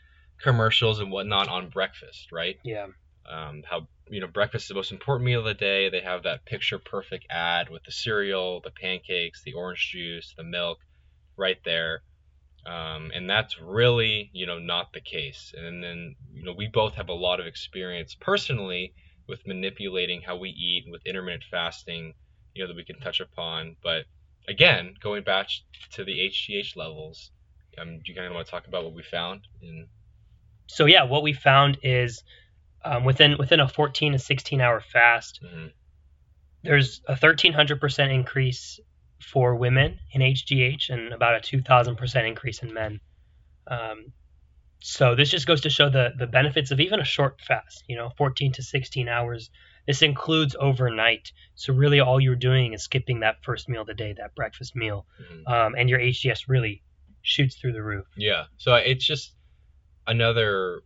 commercials 0.42 1.00
and 1.00 1.12
whatnot 1.12 1.50
on 1.50 1.70
breakfast, 1.70 2.32
right? 2.32 2.56
Yeah. 2.64 2.88
Um, 3.30 3.64
how 3.70 3.88
you 4.10 4.22
know 4.22 4.28
breakfast 4.28 4.66
is 4.66 4.68
the 4.70 4.76
most 4.76 4.94
important 4.94 5.26
meal 5.26 5.40
of 5.40 5.46
the 5.46 5.54
day. 5.54 5.90
They 5.90 6.00
have 6.00 6.24
that 6.24 6.46
picture 6.46 6.80
perfect 6.80 7.26
ad 7.30 7.70
with 7.70 7.84
the 7.84 7.92
cereal, 7.92 8.62
the 8.62 8.72
pancakes, 8.72 9.44
the 9.44 9.54
orange 9.54 9.90
juice, 9.92 10.34
the 10.38 10.44
milk, 10.44 10.80
right 11.36 11.60
there. 11.66 12.04
Um, 12.66 13.12
and 13.14 13.30
that's 13.30 13.60
really 13.60 14.30
you 14.32 14.46
know 14.46 14.60
not 14.60 14.94
the 14.94 15.02
case. 15.02 15.54
And 15.58 15.84
then 15.84 16.16
you 16.34 16.44
know 16.44 16.54
we 16.54 16.68
both 16.68 16.96
have 16.96 17.10
a 17.10 17.14
lot 17.14 17.42
of 17.42 17.46
experience 17.46 18.16
personally 18.18 18.94
with 19.28 19.46
manipulating 19.46 20.22
how 20.22 20.38
we 20.38 20.50
eat 20.50 20.86
with 20.90 21.06
intermittent 21.06 21.44
fasting, 21.52 22.14
you 22.54 22.64
know 22.64 22.68
that 22.68 22.76
we 22.76 22.84
can 22.86 23.00
touch 23.00 23.20
upon. 23.20 23.76
But 23.84 24.06
again, 24.48 24.96
going 25.02 25.24
back 25.24 25.48
to 25.94 26.04
the 26.04 26.20
HGH 26.20 26.76
levels, 26.76 27.32
um, 27.78 27.98
do 28.00 28.04
you 28.06 28.16
kind 28.16 28.28
of 28.28 28.34
want 28.34 28.46
to 28.48 28.52
talk 28.52 28.68
about 28.68 28.84
what 28.84 28.94
we 28.94 29.04
found 29.04 29.48
in 29.62 29.88
So 30.68 30.86
yeah, 30.86 31.04
what 31.04 31.24
we 31.24 31.34
found 31.34 31.80
is 31.84 32.24
um, 32.86 33.04
within 33.06 33.38
within 33.38 33.60
a 33.60 33.68
14 33.68 34.14
to 34.14 34.20
16 34.20 34.62
hour 34.62 34.82
fast, 34.82 35.42
Mhm. 35.44 35.72
there's 36.64 37.02
a 37.08 37.16
1300 37.16 37.80
percent 37.80 38.12
increase 38.12 38.80
for 39.22 39.56
women 39.56 40.00
in 40.12 40.22
HGH 40.22 40.90
and 40.90 41.14
about 41.14 41.36
a 41.36 41.42
2000 41.42 41.96
percent 41.96 42.28
increase 42.28 42.62
in 42.64 42.74
men. 42.74 43.00
Um, 43.68 44.14
so 44.82 45.16
this 45.16 45.30
just 45.32 45.48
goes 45.48 45.62
to 45.62 45.70
show 45.70 45.90
the 45.90 46.14
the 46.18 46.28
benefits 46.28 46.72
of 46.72 46.80
even 46.80 47.00
a 47.00 47.06
short 47.06 47.42
fast. 47.42 47.84
You 47.88 47.98
know, 47.98 48.12
14 48.18 48.54
to 48.54 48.64
16 48.64 49.08
hours. 49.10 49.50
This 49.88 50.02
includes 50.02 50.56
overnight. 50.60 51.32
So 51.56 51.74
really, 51.74 52.00
all 52.00 52.20
you're 52.20 52.36
doing 52.36 52.74
is 52.74 52.84
skipping 52.84 53.20
that 53.20 53.44
first 53.44 53.68
meal 53.68 53.82
of 53.82 53.88
the 53.88 53.94
day, 53.94 54.14
that 54.14 54.34
breakfast 54.36 54.76
meal, 54.76 55.06
Mhm. 55.20 55.48
um, 55.52 55.76
and 55.78 55.90
your 55.90 56.00
HGH 56.00 56.48
really 56.48 56.82
shoots 57.22 57.56
through 57.56 57.74
the 57.74 57.84
roof. 57.84 58.06
Yeah. 58.16 58.46
So 58.58 58.76
it's 58.76 59.06
just 59.06 59.36
another 60.08 60.82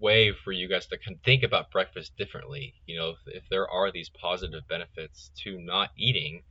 way 0.00 0.32
for 0.32 0.52
you 0.52 0.68
guys 0.68 0.86
to 0.86 0.98
think 1.24 1.42
about 1.42 1.70
breakfast 1.70 2.16
differently. 2.16 2.74
You 2.86 2.96
know, 2.98 3.10
if, 3.10 3.18
if 3.26 3.48
there 3.48 3.68
are 3.68 3.90
these 3.90 4.08
positive 4.08 4.66
benefits 4.68 5.30
to 5.42 5.60
not 5.60 5.90
eating 5.96 6.42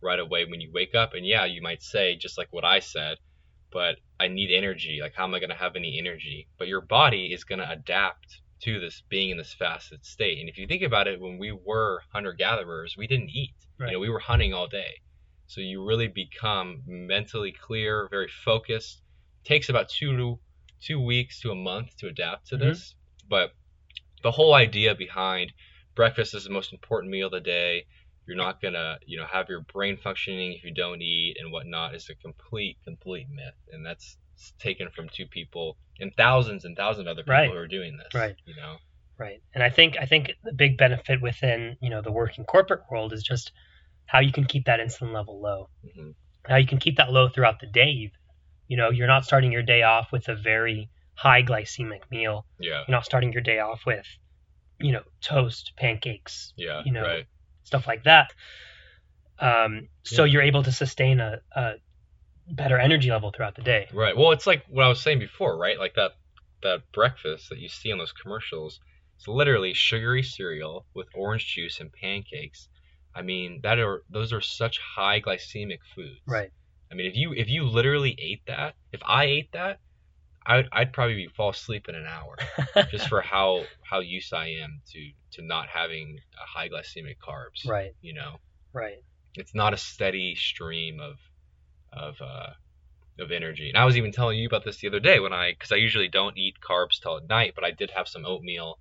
right 0.00 0.18
away 0.18 0.44
when 0.44 0.60
you 0.60 0.70
wake 0.72 0.94
up, 0.94 1.14
and 1.14 1.24
yeah, 1.26 1.44
you 1.44 1.62
might 1.62 1.82
say 1.82 2.16
just 2.16 2.38
like 2.38 2.48
what 2.52 2.64
I 2.64 2.80
said, 2.80 3.18
but 3.70 3.96
I 4.18 4.28
need 4.28 4.52
energy. 4.52 4.98
Like, 5.00 5.14
how 5.14 5.24
am 5.24 5.34
I 5.34 5.38
going 5.40 5.50
to 5.50 5.56
have 5.56 5.76
any 5.76 5.98
energy? 5.98 6.48
But 6.58 6.68
your 6.68 6.80
body 6.80 7.32
is 7.32 7.44
going 7.44 7.58
to 7.60 7.70
adapt 7.70 8.40
to 8.60 8.80
this 8.80 9.02
being 9.08 9.30
in 9.30 9.38
this 9.38 9.54
fasted 9.54 10.04
state. 10.04 10.38
And 10.38 10.48
if 10.48 10.58
you 10.58 10.66
think 10.66 10.82
about 10.82 11.06
it, 11.06 11.20
when 11.20 11.38
we 11.38 11.52
were 11.52 12.02
hunter 12.12 12.32
gatherers, 12.32 12.96
we 12.96 13.06
didn't 13.06 13.30
eat. 13.30 13.54
Right. 13.78 13.88
You 13.88 13.92
know, 13.94 14.00
we 14.00 14.10
were 14.10 14.18
hunting 14.18 14.52
all 14.52 14.66
day. 14.66 15.00
So 15.46 15.60
you 15.60 15.84
really 15.84 16.08
become 16.08 16.82
mentally 16.86 17.52
clear, 17.52 18.08
very 18.10 18.28
focused. 18.28 19.02
Takes 19.44 19.68
about 19.68 19.88
two 19.88 20.16
to 20.16 20.40
two 20.80 21.00
weeks 21.00 21.40
to 21.40 21.50
a 21.50 21.54
month 21.54 21.96
to 21.96 22.06
adapt 22.06 22.48
to 22.48 22.56
Mhm. 22.56 22.60
this. 22.60 22.94
But 23.28 23.54
the 24.22 24.30
whole 24.30 24.54
idea 24.54 24.94
behind 24.94 25.52
breakfast 25.94 26.34
is 26.34 26.44
the 26.44 26.50
most 26.50 26.72
important 26.72 27.10
meal 27.10 27.26
of 27.26 27.32
the 27.32 27.40
day. 27.40 27.86
You're 28.26 28.36
not 28.36 28.60
gonna, 28.60 28.98
you 29.06 29.16
know, 29.16 29.26
have 29.26 29.48
your 29.48 29.62
brain 29.62 29.96
functioning 29.96 30.52
if 30.52 30.64
you 30.64 30.72
don't 30.72 31.00
eat 31.00 31.38
and 31.40 31.50
whatnot 31.50 31.94
is 31.94 32.10
a 32.10 32.14
complete, 32.14 32.78
complete 32.84 33.28
myth. 33.30 33.54
And 33.72 33.84
that's 33.86 34.18
taken 34.58 34.88
from 34.90 35.08
two 35.08 35.26
people 35.26 35.76
and 36.00 36.12
thousands 36.16 36.64
and 36.64 36.76
thousands 36.76 37.06
of 37.06 37.12
other 37.12 37.22
people 37.22 37.34
Right. 37.34 37.50
who 37.50 37.56
are 37.56 37.66
doing 37.68 37.96
this. 37.96 38.08
Right. 38.14 38.36
You 38.44 38.54
know. 38.56 38.76
Right. 39.18 39.42
And 39.54 39.62
I 39.64 39.70
think 39.70 39.96
I 40.00 40.06
think 40.06 40.32
the 40.44 40.52
big 40.52 40.76
benefit 40.78 41.20
within, 41.20 41.76
you 41.80 41.90
know, 41.90 42.02
the 42.02 42.12
working 42.12 42.44
corporate 42.44 42.82
world 42.90 43.12
is 43.12 43.22
just 43.22 43.52
how 44.06 44.20
you 44.20 44.32
can 44.32 44.44
keep 44.44 44.64
that 44.66 44.80
insulin 44.80 45.12
level 45.12 45.40
low. 45.40 45.68
hmm 45.94 46.10
How 46.46 46.56
you 46.56 46.66
can 46.66 46.78
keep 46.78 46.96
that 46.96 47.10
low 47.12 47.28
throughout 47.28 47.58
the 47.60 47.66
day 47.66 47.88
even. 47.90 48.12
You 48.68 48.76
know, 48.76 48.90
you're 48.90 49.06
not 49.08 49.24
starting 49.24 49.50
your 49.50 49.62
day 49.62 49.82
off 49.82 50.12
with 50.12 50.28
a 50.28 50.36
very 50.36 50.88
high 51.14 51.42
glycemic 51.42 52.02
meal. 52.10 52.46
Yeah. 52.60 52.84
You're 52.86 52.96
not 52.96 53.04
starting 53.04 53.32
your 53.32 53.42
day 53.42 53.58
off 53.58 53.80
with, 53.86 54.06
you 54.78 54.92
know, 54.92 55.02
toast, 55.20 55.72
pancakes, 55.76 56.52
Yeah. 56.56 56.82
You 56.84 56.92
know, 56.92 57.02
right. 57.02 57.26
stuff 57.64 57.86
like 57.88 58.04
that. 58.04 58.32
Um, 59.40 59.88
so 60.04 60.24
Yeah. 60.24 60.32
you're 60.32 60.42
able 60.42 60.62
to 60.64 60.72
sustain 60.72 61.20
a, 61.20 61.40
a 61.54 61.74
better 62.50 62.78
energy 62.78 63.10
level 63.10 63.30
throughout 63.30 63.54
the 63.54 63.62
day. 63.62 63.86
Right. 63.92 64.16
Well, 64.16 64.32
it's 64.32 64.46
like 64.46 64.64
what 64.68 64.84
I 64.84 64.88
was 64.88 65.00
saying 65.00 65.18
before, 65.18 65.56
right? 65.58 65.78
Like 65.78 65.94
that 65.94 66.12
that 66.62 66.82
breakfast 66.92 67.50
that 67.50 67.58
you 67.58 67.68
see 67.68 67.92
on 67.92 67.98
those 67.98 68.12
commercials. 68.12 68.80
It's 69.16 69.26
literally 69.28 69.74
sugary 69.74 70.22
cereal 70.22 70.86
with 70.94 71.08
orange 71.14 71.46
juice 71.46 71.80
and 71.80 71.92
pancakes. 71.92 72.68
I 73.14 73.22
mean, 73.22 73.60
that 73.62 73.78
are 73.78 74.02
those 74.10 74.32
are 74.32 74.40
such 74.40 74.78
high 74.78 75.20
glycemic 75.20 75.78
foods. 75.94 76.20
Right. 76.26 76.50
I 76.90 76.94
mean, 76.94 77.06
if 77.06 77.16
you 77.16 77.32
if 77.32 77.48
you 77.48 77.64
literally 77.64 78.16
ate 78.20 78.42
that, 78.46 78.74
if 78.92 79.00
I 79.04 79.24
ate 79.24 79.52
that, 79.52 79.80
I'd 80.46 80.68
I'd 80.72 80.92
probably 80.92 81.16
be, 81.16 81.28
fall 81.28 81.50
asleep 81.50 81.88
in 81.88 81.94
an 81.94 82.06
hour 82.06 82.36
just 82.90 83.08
for 83.08 83.20
how 83.20 83.64
how 83.82 84.00
used 84.00 84.32
I 84.32 84.48
am 84.62 84.80
to 84.92 85.10
to 85.32 85.42
not 85.42 85.68
having 85.68 86.18
a 86.40 86.46
high 86.46 86.68
glycemic 86.68 87.16
carbs. 87.18 87.68
right. 87.68 87.92
You 88.00 88.14
know 88.14 88.36
Right. 88.72 88.98
it's 89.34 89.54
not 89.54 89.74
a 89.74 89.76
steady 89.76 90.34
stream 90.36 91.00
of 91.00 91.16
of 91.92 92.20
uh 92.20 92.50
of 93.18 93.32
energy. 93.32 93.68
And 93.68 93.76
I 93.78 93.84
was 93.84 93.96
even 93.96 94.12
telling 94.12 94.38
you 94.38 94.46
about 94.46 94.64
this 94.64 94.78
the 94.78 94.88
other 94.88 95.00
day 95.00 95.18
when 95.18 95.32
I 95.32 95.52
because 95.52 95.72
I 95.72 95.76
usually 95.76 96.08
don't 96.08 96.38
eat 96.38 96.56
carbs 96.60 97.00
till 97.00 97.16
at 97.16 97.28
night, 97.28 97.52
but 97.54 97.64
I 97.64 97.70
did 97.72 97.90
have 97.90 98.08
some 98.08 98.24
oatmeal 98.24 98.78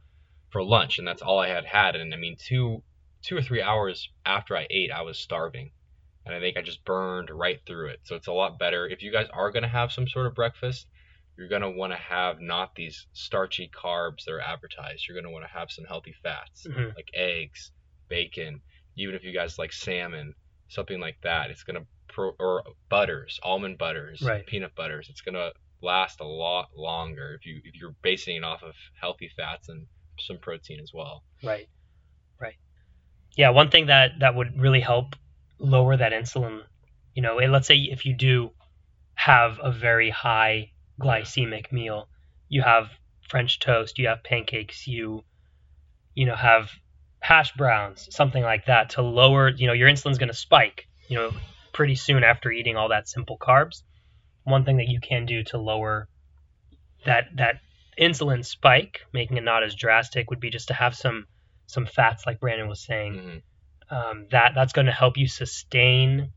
for 0.49 0.63
lunch, 0.63 0.99
and 0.99 1.07
that's 1.07 1.21
all 1.21 1.39
I 1.39 1.47
had 1.47 1.65
had. 1.65 1.95
And 1.95 2.13
I 2.13 2.17
mean, 2.17 2.35
two 2.37 2.83
two 3.23 3.35
or 3.37 3.41
three 3.41 3.61
hours 3.61 4.09
after 4.25 4.55
I 4.55 4.67
ate, 4.69 4.91
I 4.91 5.01
was 5.01 5.17
starving, 5.17 5.71
and 6.25 6.35
I 6.35 6.39
think 6.39 6.55
I 6.55 6.61
just 6.61 6.85
burned 6.85 7.29
right 7.29 7.59
through 7.65 7.87
it. 7.89 7.99
So 8.03 8.15
it's 8.15 8.27
a 8.27 8.33
lot 8.33 8.59
better 8.59 8.87
if 8.87 9.01
you 9.01 9.11
guys 9.11 9.27
are 9.33 9.51
gonna 9.51 9.67
have 9.67 9.91
some 9.91 10.07
sort 10.07 10.27
of 10.27 10.35
breakfast. 10.35 10.87
You're 11.37 11.47
gonna 11.49 11.69
want 11.71 11.93
to 11.93 11.97
have 11.97 12.39
not 12.41 12.73
these 12.75 13.05
starchy 13.13 13.69
carbs 13.69 14.23
that 14.25 14.31
are 14.33 14.41
advertised. 14.41 15.07
You're 15.07 15.19
gonna 15.19 15.31
want 15.31 15.45
to 15.45 15.51
have 15.51 15.71
some 15.71 15.85
healthy 15.85 16.13
fats 16.23 16.65
Mhm. 16.67 16.95
like 16.95 17.09
eggs, 17.13 17.71
bacon, 18.07 18.61
even 18.95 19.13
if 19.15 19.23
you 19.23 19.33
guys 19.33 19.59
like 19.59 19.71
salmon, 19.71 20.33
something 20.69 20.99
like 20.99 21.19
that. 21.21 21.51
It's 21.51 21.63
gonna 21.63 21.85
pro 22.17 22.31
or 22.39 22.63
butters, 22.89 23.39
almond 23.43 23.77
butters, 23.77 24.21
Right. 24.21 24.45
peanut 24.45 24.73
butters. 24.75 25.07
It's 25.09 25.21
gonna 25.21 25.51
last 25.81 26.19
a 26.19 26.25
lot 26.25 26.69
longer 26.75 27.35
if 27.35 27.45
you 27.45 27.61
if 27.63 27.75
you're 27.75 27.95
basing 28.01 28.37
it 28.37 28.43
off 28.43 28.63
of 28.63 28.75
healthy 28.99 29.29
fats 29.37 29.69
and 29.69 29.85
some 30.19 30.39
protein 30.39 30.79
as 30.81 30.91
well. 30.93 31.23
Right. 31.43 31.69
Right. 32.39 32.55
Yeah, 33.35 33.51
one 33.51 33.69
thing 33.69 33.85
that 33.87 34.19
that 34.19 34.35
would 34.35 34.59
really 34.59 34.79
help 34.81 35.15
lower 35.59 35.95
that 35.95 36.11
insulin, 36.11 36.63
you 37.13 37.21
know, 37.21 37.39
and 37.39 37.51
let's 37.51 37.67
say 37.67 37.77
if 37.77 38.05
you 38.05 38.15
do 38.15 38.51
have 39.13 39.59
a 39.61 39.71
very 39.71 40.09
high 40.09 40.71
glycemic 40.99 41.71
meal, 41.71 42.09
you 42.49 42.63
have 42.63 42.89
french 43.29 43.59
toast, 43.59 43.99
you 43.99 44.07
have 44.07 44.23
pancakes, 44.23 44.87
you 44.87 45.23
you 46.15 46.25
know, 46.25 46.35
have 46.35 46.71
hash 47.19 47.53
browns, 47.53 48.07
something 48.11 48.41
like 48.41 48.65
that 48.65 48.89
to 48.91 49.03
lower, 49.03 49.49
you 49.49 49.67
know, 49.67 49.73
your 49.73 49.87
insulin's 49.87 50.17
going 50.17 50.29
to 50.29 50.33
spike, 50.33 50.87
you 51.07 51.15
know, 51.15 51.31
pretty 51.73 51.95
soon 51.95 52.23
after 52.23 52.51
eating 52.51 52.75
all 52.77 52.89
that 52.89 53.07
simple 53.07 53.37
carbs. 53.37 53.83
One 54.43 54.63
thing 54.65 54.77
that 54.77 54.87
you 54.87 54.99
can 54.99 55.25
do 55.25 55.43
to 55.45 55.57
lower 55.57 56.07
that 57.05 57.27
that 57.35 57.59
insulin 57.99 58.45
spike, 58.45 59.01
making 59.13 59.37
it 59.37 59.43
not 59.43 59.63
as 59.63 59.75
drastic, 59.75 60.29
would 60.29 60.39
be 60.39 60.49
just 60.49 60.67
to 60.69 60.73
have 60.73 60.95
some 60.95 61.27
some 61.67 61.85
fats, 61.85 62.25
like 62.25 62.39
Brandon 62.39 62.67
was 62.67 62.79
saying. 62.79 63.13
Mhm. 63.13 63.41
Um, 63.89 64.27
that 64.31 64.53
that's 64.55 64.73
going 64.73 64.85
to 64.87 64.91
help 64.91 65.17
you 65.17 65.27
sustain 65.27 66.31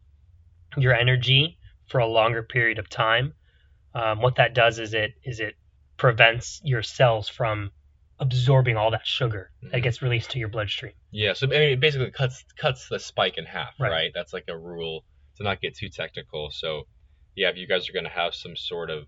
your 0.77 0.95
energy 0.95 1.59
for 1.89 1.99
a 1.99 2.07
longer 2.07 2.43
period 2.43 2.79
of 2.79 2.89
time. 2.89 3.35
Um, 3.95 4.21
what 4.23 4.37
that 4.37 4.55
does 4.55 4.79
is 4.79 4.95
it 4.95 5.15
is 5.25 5.41
it 5.41 5.55
prevents 5.97 6.61
your 6.65 6.83
cells 6.83 7.29
from 7.29 7.73
absorbing 8.21 8.77
all 8.77 8.91
that 8.91 9.07
sugar 9.07 9.51
that 9.63 9.79
Mhm. 9.79 9.83
gets 9.83 10.03
released 10.03 10.31
to 10.33 10.39
your 10.39 10.49
bloodstream. 10.49 10.93
Yeah, 11.11 11.33
so 11.33 11.47
I 11.47 11.51
mean, 11.51 11.63
it 11.73 11.81
basically 11.81 12.11
cuts 12.11 12.45
cuts 12.57 12.89
the 12.89 12.99
spike 13.01 13.39
in 13.39 13.47
half, 13.47 13.75
Right. 13.81 13.91
right? 13.91 14.11
That's 14.15 14.33
like 14.33 14.45
a 14.49 14.57
rule 14.57 15.05
to 15.41 15.45
not 15.45 15.61
get 15.61 15.77
too 15.77 15.89
technical. 15.89 16.51
So, 16.51 16.87
yeah, 17.35 17.49
if 17.49 17.57
you 17.57 17.67
guys 17.67 17.89
are 17.89 17.93
gonna 17.93 18.09
have 18.11 18.35
some 18.35 18.55
sort 18.57 18.91
of 18.91 19.07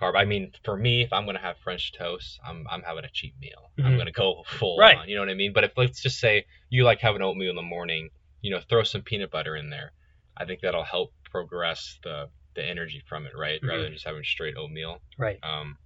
carb, 0.00 0.14
I 0.16 0.24
mean, 0.24 0.52
for 0.64 0.76
me, 0.76 1.02
if 1.02 1.12
I'm 1.12 1.26
gonna 1.26 1.40
have 1.40 1.58
French 1.58 1.92
toast, 1.92 2.38
I'm 2.46 2.66
I'm 2.70 2.82
having 2.82 3.04
a 3.04 3.10
cheat 3.12 3.34
meal. 3.40 3.72
I'm 3.78 3.94
Mhm. 3.94 3.98
gonna 3.98 4.12
go 4.12 4.44
full 4.46 4.78
Right. 4.78 4.96
on, 4.96 5.08
you 5.08 5.16
know 5.16 5.22
what 5.22 5.30
I 5.30 5.34
mean? 5.34 5.52
But 5.52 5.64
if 5.64 5.72
let's 5.76 6.00
just 6.00 6.18
say 6.20 6.46
you 6.70 6.84
like 6.84 7.00
having 7.00 7.22
oatmeal 7.22 7.50
in 7.50 7.56
the 7.56 7.62
morning, 7.62 8.10
you 8.40 8.50
know, 8.50 8.60
throw 8.60 8.82
some 8.84 9.02
peanut 9.02 9.30
butter 9.30 9.56
in 9.56 9.70
there. 9.70 9.92
I 10.36 10.44
think 10.44 10.60
that'll 10.60 10.84
help 10.84 11.12
progress 11.30 11.98
the 12.02 12.30
the 12.54 12.64
energy 12.64 13.02
from 13.06 13.26
it, 13.26 13.32
right? 13.36 13.60
Rather 13.62 13.80
Mhm. 13.80 13.84
than 13.84 13.92
just 13.94 14.04
having 14.06 14.24
straight 14.24 14.56
oatmeal. 14.56 15.02
Right. 15.18 15.38
Um, 15.42 15.78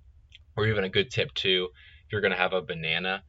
or 0.56 0.66
even 0.66 0.84
a 0.84 0.88
good 0.88 1.10
tip 1.10 1.32
too, 1.34 1.70
if 2.04 2.12
you're 2.12 2.20
gonna 2.20 2.36
have 2.36 2.52
a 2.52 2.60
banana, 2.62 3.24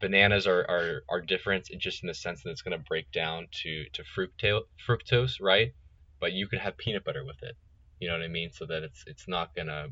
bananas 0.00 0.46
are, 0.46 0.68
are, 0.68 1.02
are 1.08 1.20
different 1.22 1.68
just 1.78 2.02
in 2.02 2.06
the 2.08 2.14
sense 2.14 2.42
that 2.42 2.50
it's 2.50 2.62
gonna 2.62 2.78
break 2.78 3.10
down 3.12 3.48
to 3.62 3.86
to 3.94 4.04
fructose, 4.04 4.64
fructose, 4.86 5.40
right? 5.40 5.72
But 6.20 6.32
you 6.32 6.48
can 6.48 6.58
have 6.58 6.76
peanut 6.76 7.04
butter 7.04 7.24
with 7.24 7.42
it. 7.42 7.56
You 8.00 8.08
know 8.08 8.14
what 8.14 8.22
I 8.24 8.28
mean? 8.28 8.50
So 8.52 8.66
that 8.66 8.82
it's 8.82 9.04
it's 9.06 9.28
not 9.28 9.54
gonna 9.54 9.88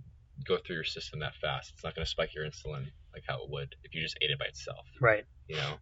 go 0.46 0.58
through 0.58 0.76
your 0.76 0.84
system 0.84 1.20
that 1.20 1.34
fast. 1.36 1.72
It's 1.74 1.84
not 1.84 1.94
gonna 1.94 2.06
spike 2.06 2.34
your 2.34 2.44
insulin 2.44 2.86
like 3.12 3.24
how 3.26 3.42
it 3.44 3.50
would 3.50 3.74
if 3.84 3.94
you 3.94 4.02
just 4.02 4.18
ate 4.20 4.30
it 4.30 4.38
by 4.38 4.46
itself. 4.46 4.86
Right. 5.00 5.24
You 5.48 5.56
know. 5.56 5.74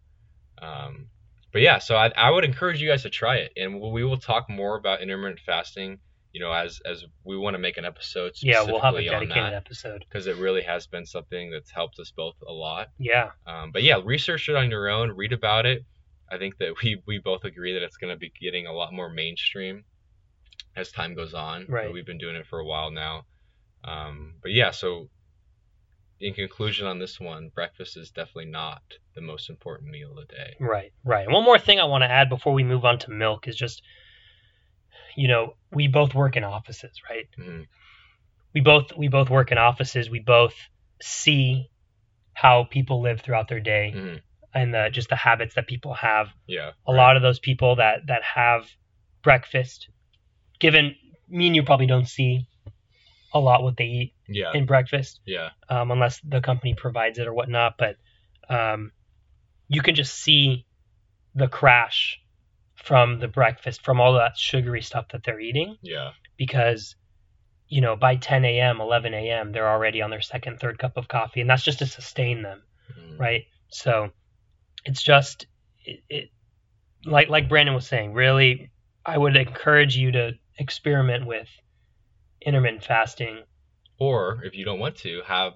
Um, 0.61 1.09
but 1.53 1.63
yeah, 1.63 1.79
so 1.79 1.97
I, 1.97 2.11
I 2.17 2.31
would 2.31 2.45
encourage 2.45 2.81
you 2.81 2.89
guys 2.89 3.03
to 3.03 3.11
try 3.11 3.37
it, 3.37 3.53
and 3.57 3.81
we 3.81 4.05
will 4.05 4.17
talk 4.19 4.49
more 4.49 4.77
about 4.77 5.03
intermittent 5.03 5.41
fasting. 5.45 5.99
You 6.33 6.41
know, 6.41 6.51
as 6.53 6.81
as 6.87 7.05
we 7.25 7.37
want 7.37 7.55
to 7.55 7.59
make 7.59 7.77
an 7.77 7.85
episode. 7.85 8.33
Yeah, 8.41 8.63
we'll 8.63 8.81
have 8.81 8.95
a 8.95 9.05
dedicated 9.05 9.53
episode. 9.53 10.05
because 10.09 10.27
it 10.27 10.37
really 10.37 10.63
has 10.63 10.87
been 10.87 11.05
something 11.05 11.51
that's 11.51 11.71
helped 11.71 11.99
us 11.99 12.11
both 12.11 12.37
a 12.49 12.53
lot. 12.53 12.89
Yeah, 12.99 13.33
Um, 13.47 13.71
but 13.71 13.83
yeah, 13.83 14.01
research 14.03 14.49
it 14.49 14.57
on 14.57 14.71
your 14.71 14.89
own, 14.89 15.11
read 15.11 15.33
about 15.35 15.67
it. 15.67 15.85
I 16.31 16.39
think 16.39 16.57
that 16.59 16.73
we 16.83 17.03
we 17.07 17.19
both 17.19 17.45
agree 17.45 17.75
that 17.75 17.83
it's 17.83 17.99
going 17.99 18.15
to 18.15 18.19
be 18.19 18.33
getting 18.41 18.67
a 18.67 18.73
lot 18.73 18.95
more 18.95 19.11
mainstream 19.11 19.85
as 20.77 20.91
time 20.93 21.15
goes 21.15 21.35
on. 21.35 21.67
Right. 21.69 21.93
We've 21.93 22.07
been 22.07 22.19
doing 22.19 22.37
it 22.37 22.47
for 22.47 22.59
a 22.59 22.65
while 22.65 22.91
now. 22.91 23.25
Um, 23.85 24.35
but 24.43 24.53
yeah, 24.53 24.71
so 24.71 25.09
in 26.21 26.35
conclusion 26.35 26.87
on 26.87 26.99
this 26.99 27.19
one, 27.19 27.51
breakfast 27.55 27.97
is 27.97 28.11
definitely 28.11 28.47
not 28.51 28.83
the 29.15 29.21
most 29.21 29.51
important 29.51 29.91
meal 29.91 30.11
of 30.11 30.17
the 30.29 30.35
day. 30.35 30.55
right, 30.61 30.93
right. 31.05 31.25
And 31.25 31.33
one 31.33 31.45
more 31.45 31.59
thing 31.59 31.81
I 31.81 31.85
want 31.85 32.03
to 32.03 32.11
add 32.11 32.29
before 32.29 32.53
we 32.53 32.63
move 32.63 32.85
on 32.85 32.99
to 33.01 33.11
milk 33.11 33.49
is 33.49 33.57
just, 33.57 33.83
you 35.17 35.29
know, 35.29 35.57
we 35.73 35.89
both 35.89 36.15
work 36.15 36.37
in 36.37 36.45
offices, 36.45 36.93
right? 37.11 37.27
Mhm. 37.39 37.67
We 38.55 38.61
both 38.61 38.97
we 38.97 39.09
both 39.09 39.31
work 39.31 39.51
in 39.51 39.59
offices. 39.59 40.09
We 40.11 40.21
both 40.21 40.55
see 41.03 41.69
how 42.35 42.65
people 42.65 43.01
live 43.03 43.21
throughout 43.21 43.49
their 43.49 43.61
day 43.61 43.93
Mhm. 43.95 44.23
and 44.55 44.73
the, 44.75 44.91
just 44.91 45.09
the 45.09 45.17
habits 45.17 45.55
that 45.57 45.67
people 45.67 45.95
have. 45.95 46.29
Yeah. 46.47 46.73
a 46.87 46.93
lot 46.93 47.17
of 47.17 47.23
those 47.23 47.39
people 47.41 47.77
that 47.77 48.07
that 48.07 48.23
have 48.23 48.71
breakfast 49.23 49.89
given 50.63 50.95
me 51.29 51.49
and 51.49 51.57
you 51.57 51.63
probably 51.65 51.87
don't 51.87 52.09
see 52.09 52.47
a 53.35 53.41
lot 53.41 53.63
what 53.65 53.77
they 53.77 53.85
eat 53.85 54.15
Yeah. 54.29 54.53
in 54.55 54.65
breakfast 54.65 55.21
Yeah. 55.27 55.51
um, 55.69 55.91
unless 55.91 56.21
the 56.21 56.41
company 56.41 56.75
provides 56.75 57.19
it 57.19 57.27
or 57.27 57.35
whatnot 57.35 57.75
but 57.79 57.97
um, 58.49 58.93
you 59.69 59.83
can 59.83 59.95
just 59.97 60.15
see 60.15 60.65
the 61.35 61.49
crash 61.49 62.21
from 62.77 63.19
the 63.19 63.29
breakfast 63.29 63.85
from 63.85 64.01
all 64.01 64.13
that 64.15 64.37
sugary 64.39 64.83
stuff 64.83 65.07
that 65.13 65.25
they're 65.25 65.41
eating 65.41 65.77
Yeah. 65.83 66.13
because 66.37 66.95
you 67.69 67.81
know 67.81 67.97
by 67.97 68.17
10 68.17 68.45
a.m 68.45 68.81
11 68.81 69.15
a.m 69.15 69.51
they're 69.53 69.69
already 69.69 70.01
on 70.03 70.11
their 70.11 70.21
second 70.21 70.61
third 70.61 70.79
cup 70.79 70.97
of 70.97 71.09
coffee 71.09 71.41
and 71.41 71.51
that's 71.51 71.65
just 71.65 71.81
to 71.81 71.87
sustain 71.87 72.43
them 72.43 72.63
Mhm. 72.99 73.19
right? 73.19 73.45
So 73.69 74.11
it's 74.85 75.03
just 75.03 75.47
it, 75.85 76.01
it 76.09 76.31
like 77.05 77.29
like 77.29 77.49
Brandon 77.49 77.75
was 77.75 77.87
saying. 77.87 78.13
Really, 78.13 78.71
I 79.07 79.17
would 79.19 79.37
encourage 79.37 79.97
you 79.97 80.13
to 80.13 80.33
experiment 80.63 81.27
with 81.27 81.49
intermittent 82.41 82.85
fasting. 82.85 83.43
Or 83.99 84.41
if 84.45 84.55
you 84.55 84.65
don't 84.65 84.79
want 84.79 84.97
to, 84.99 85.23
have 85.27 85.53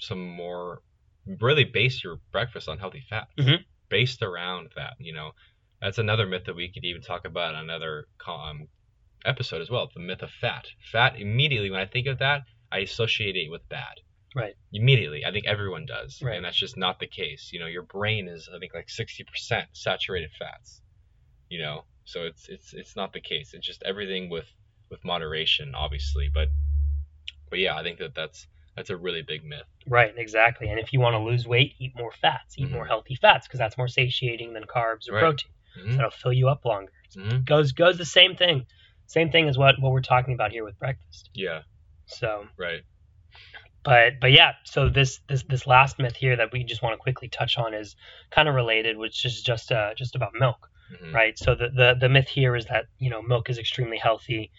some 0.00 0.26
more 0.26 0.82
really 1.40 1.64
base 1.64 2.02
your 2.02 2.18
breakfast 2.32 2.68
on 2.68 2.78
healthy 2.78 3.04
fats. 3.08 3.32
Mhm. 3.38 3.64
Based 3.88 4.22
around 4.22 4.70
that, 4.76 4.94
you 4.98 5.12
know. 5.12 5.32
That's 5.80 5.98
another 5.98 6.26
myth 6.26 6.44
that 6.46 6.56
we 6.56 6.72
could 6.72 6.84
even 6.84 7.02
talk 7.02 7.24
about 7.24 7.54
in 7.54 7.60
another 7.60 8.06
um, 8.26 8.68
episode 9.24 9.60
as 9.60 9.70
well. 9.70 9.88
The 9.92 10.00
myth 10.00 10.22
of 10.22 10.30
fat. 10.30 10.66
Fat 10.90 11.20
immediately 11.20 11.70
when 11.70 11.80
I 11.80 11.86
think 11.86 12.06
of 12.06 12.18
that, 12.18 12.42
I 12.72 12.78
associate 12.78 13.36
it 13.36 13.50
with 13.50 13.68
bad. 13.68 14.00
Right. 14.34 14.54
Immediately. 14.72 15.24
I 15.24 15.32
think 15.32 15.46
everyone 15.46 15.86
does. 15.86 16.20
Right. 16.22 16.36
And 16.36 16.44
that's 16.44 16.56
just 16.56 16.76
not 16.76 16.98
the 16.98 17.06
case. 17.06 17.50
You 17.52 17.60
know, 17.60 17.66
your 17.66 17.82
brain 17.82 18.28
is 18.28 18.48
I 18.54 18.58
think 18.58 18.74
like 18.74 18.88
60% 18.88 19.66
saturated 19.72 20.30
fats. 20.38 20.80
You 21.48 21.60
know. 21.60 21.84
So 22.06 22.22
it's 22.22 22.48
it's 22.48 22.72
it's 22.72 22.96
not 22.96 23.12
the 23.12 23.20
case. 23.20 23.52
It's 23.52 23.66
just 23.66 23.82
everything 23.84 24.30
with 24.30 24.46
with 24.90 25.04
moderation 25.04 25.74
obviously, 25.74 26.30
but 26.32 26.48
but 27.50 27.58
yeah, 27.58 27.76
I 27.76 27.82
think 27.82 27.98
that 27.98 28.14
that's 28.14 28.46
that's 28.76 28.90
a 28.90 28.96
really 28.96 29.22
big 29.22 29.44
myth. 29.44 29.66
Right, 29.88 30.12
exactly. 30.16 30.68
And 30.68 30.78
if 30.78 30.92
you 30.92 31.00
want 31.00 31.14
to 31.14 31.18
lose 31.18 31.46
weight, 31.46 31.74
eat 31.78 31.92
more 31.96 32.12
fats, 32.12 32.58
eat 32.58 32.68
Mhm. 32.68 32.72
more 32.72 32.86
healthy 32.86 33.14
fats 33.16 33.46
because 33.46 33.58
that's 33.58 33.76
more 33.78 33.88
satiating 33.88 34.52
than 34.52 34.64
carbs 34.64 35.08
or 35.08 35.14
Right. 35.14 35.20
protein. 35.20 35.50
Mhm. 35.78 35.96
That'll 35.96 36.10
fill 36.10 36.32
you 36.32 36.48
up 36.48 36.64
longer. 36.64 36.92
Mhm. 37.14 37.44
Goes 37.44 37.72
goes 37.72 37.98
the 37.98 38.04
same 38.04 38.36
thing. 38.36 38.66
Same 39.06 39.30
thing 39.30 39.48
as 39.48 39.58
what 39.58 39.78
what 39.80 39.92
we're 39.92 40.00
talking 40.00 40.34
about 40.34 40.52
here 40.52 40.64
with 40.64 40.78
breakfast. 40.78 41.30
Yeah, 41.34 41.62
So, 42.06 42.48
right. 42.56 42.82
but 43.82 44.20
but 44.20 44.32
yeah, 44.32 44.54
so 44.64 44.88
this 44.88 45.20
this 45.28 45.42
this 45.44 45.66
last 45.66 45.98
myth 45.98 46.16
here 46.16 46.36
that 46.36 46.52
we 46.52 46.62
just 46.64 46.82
want 46.82 46.92
to 46.92 46.98
quickly 46.98 47.28
touch 47.28 47.56
on 47.58 47.74
is 47.74 47.96
kind 48.30 48.48
of 48.48 48.54
related, 48.54 48.96
which 48.96 49.24
is 49.24 49.42
just 49.42 49.72
uh 49.72 49.94
just 49.94 50.14
about 50.14 50.32
milk. 50.34 50.70
Mhm. 50.90 51.12
right? 51.12 51.38
So 51.38 51.54
the, 51.54 51.68
the 51.70 51.96
the 52.00 52.08
myth 52.08 52.28
here 52.28 52.56
is 52.56 52.66
that 52.66 52.86
you 52.98 53.10
know 53.10 53.22
milk 53.22 53.50
is 53.50 53.58
extremely 53.58 53.98
healthy, 53.98 54.50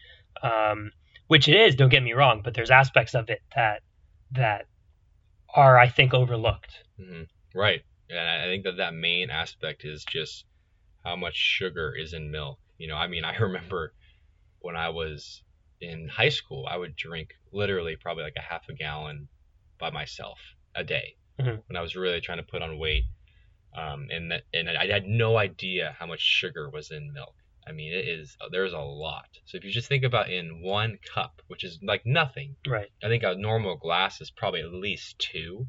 um, 0.44 0.92
which 1.28 1.48
it 1.48 1.56
is. 1.56 1.76
Don't 1.76 1.90
get 1.90 2.04
me 2.04 2.14
wrong, 2.14 2.42
but 2.44 2.54
there's 2.54 2.72
aspects 2.72 3.14
of 3.16 3.30
it 3.30 3.42
that 3.56 3.82
that 4.32 4.66
are 5.56 5.78
I 5.78 5.88
think 5.90 6.14
overlooked. 6.14 6.84
Mhm. 7.00 7.28
Right. 7.56 7.84
And 8.10 8.20
I 8.20 8.46
think 8.46 8.64
that 8.64 8.78
that 8.78 8.94
main 8.94 9.30
aspect 9.30 9.84
is 9.86 10.06
just 10.06 10.46
how 11.04 11.16
much 11.16 11.36
sugar 11.36 11.94
is 11.96 12.14
in 12.14 12.32
milk. 12.32 12.60
You 12.78 12.88
know, 12.88 12.96
I 12.96 13.08
mean, 13.08 13.24
I 13.26 13.36
remember 13.38 13.94
when 14.60 14.76
I 14.76 14.90
was 14.90 15.44
in 15.82 16.08
high 16.08 16.30
school, 16.30 16.66
I 16.70 16.78
would 16.78 16.96
drink 16.96 17.30
literally 17.52 17.96
probably 17.96 18.24
like 18.24 18.38
a 18.38 18.42
half 18.42 18.68
a 18.70 18.74
gallon 18.74 19.28
by 19.80 19.90
myself 19.92 20.40
a 20.76 20.84
day 20.84 21.16
Mhm. 21.40 21.62
when 21.68 21.78
I 21.78 21.82
was 21.82 21.96
really 21.96 22.22
trying 22.22 22.40
to 22.40 22.44
put 22.44 22.62
on 22.62 22.78
weight. 22.80 23.06
Um, 23.76 24.08
and 24.12 24.32
that, 24.32 24.44
and 24.54 24.70
I 24.70 24.88
had 24.88 25.06
no 25.06 25.38
idea 25.38 25.96
how 26.00 26.06
much 26.08 26.20
sugar 26.22 26.70
was 26.70 26.90
in 26.92 27.14
milk. 27.14 27.36
I 27.68 27.74
mean, 27.74 27.94
it 27.94 28.08
is 28.08 28.36
there's 28.52 28.74
a 28.74 28.80
lot. 28.80 29.28
So 29.46 29.58
if 29.58 29.64
you 29.66 29.72
just 29.72 29.90
think 29.90 30.04
about 30.04 30.30
in 30.30 30.62
one 30.62 30.98
cup, 31.14 31.42
which 31.48 31.64
is 31.64 31.80
like 31.84 32.04
nothing, 32.06 32.56
Right. 32.66 32.88
I 33.04 33.08
think 33.08 33.24
a 33.24 33.36
normal 33.36 33.76
glass 33.76 34.22
is 34.22 34.32
probably 34.32 34.62
at 34.62 34.72
least 34.72 35.20
two. 35.20 35.68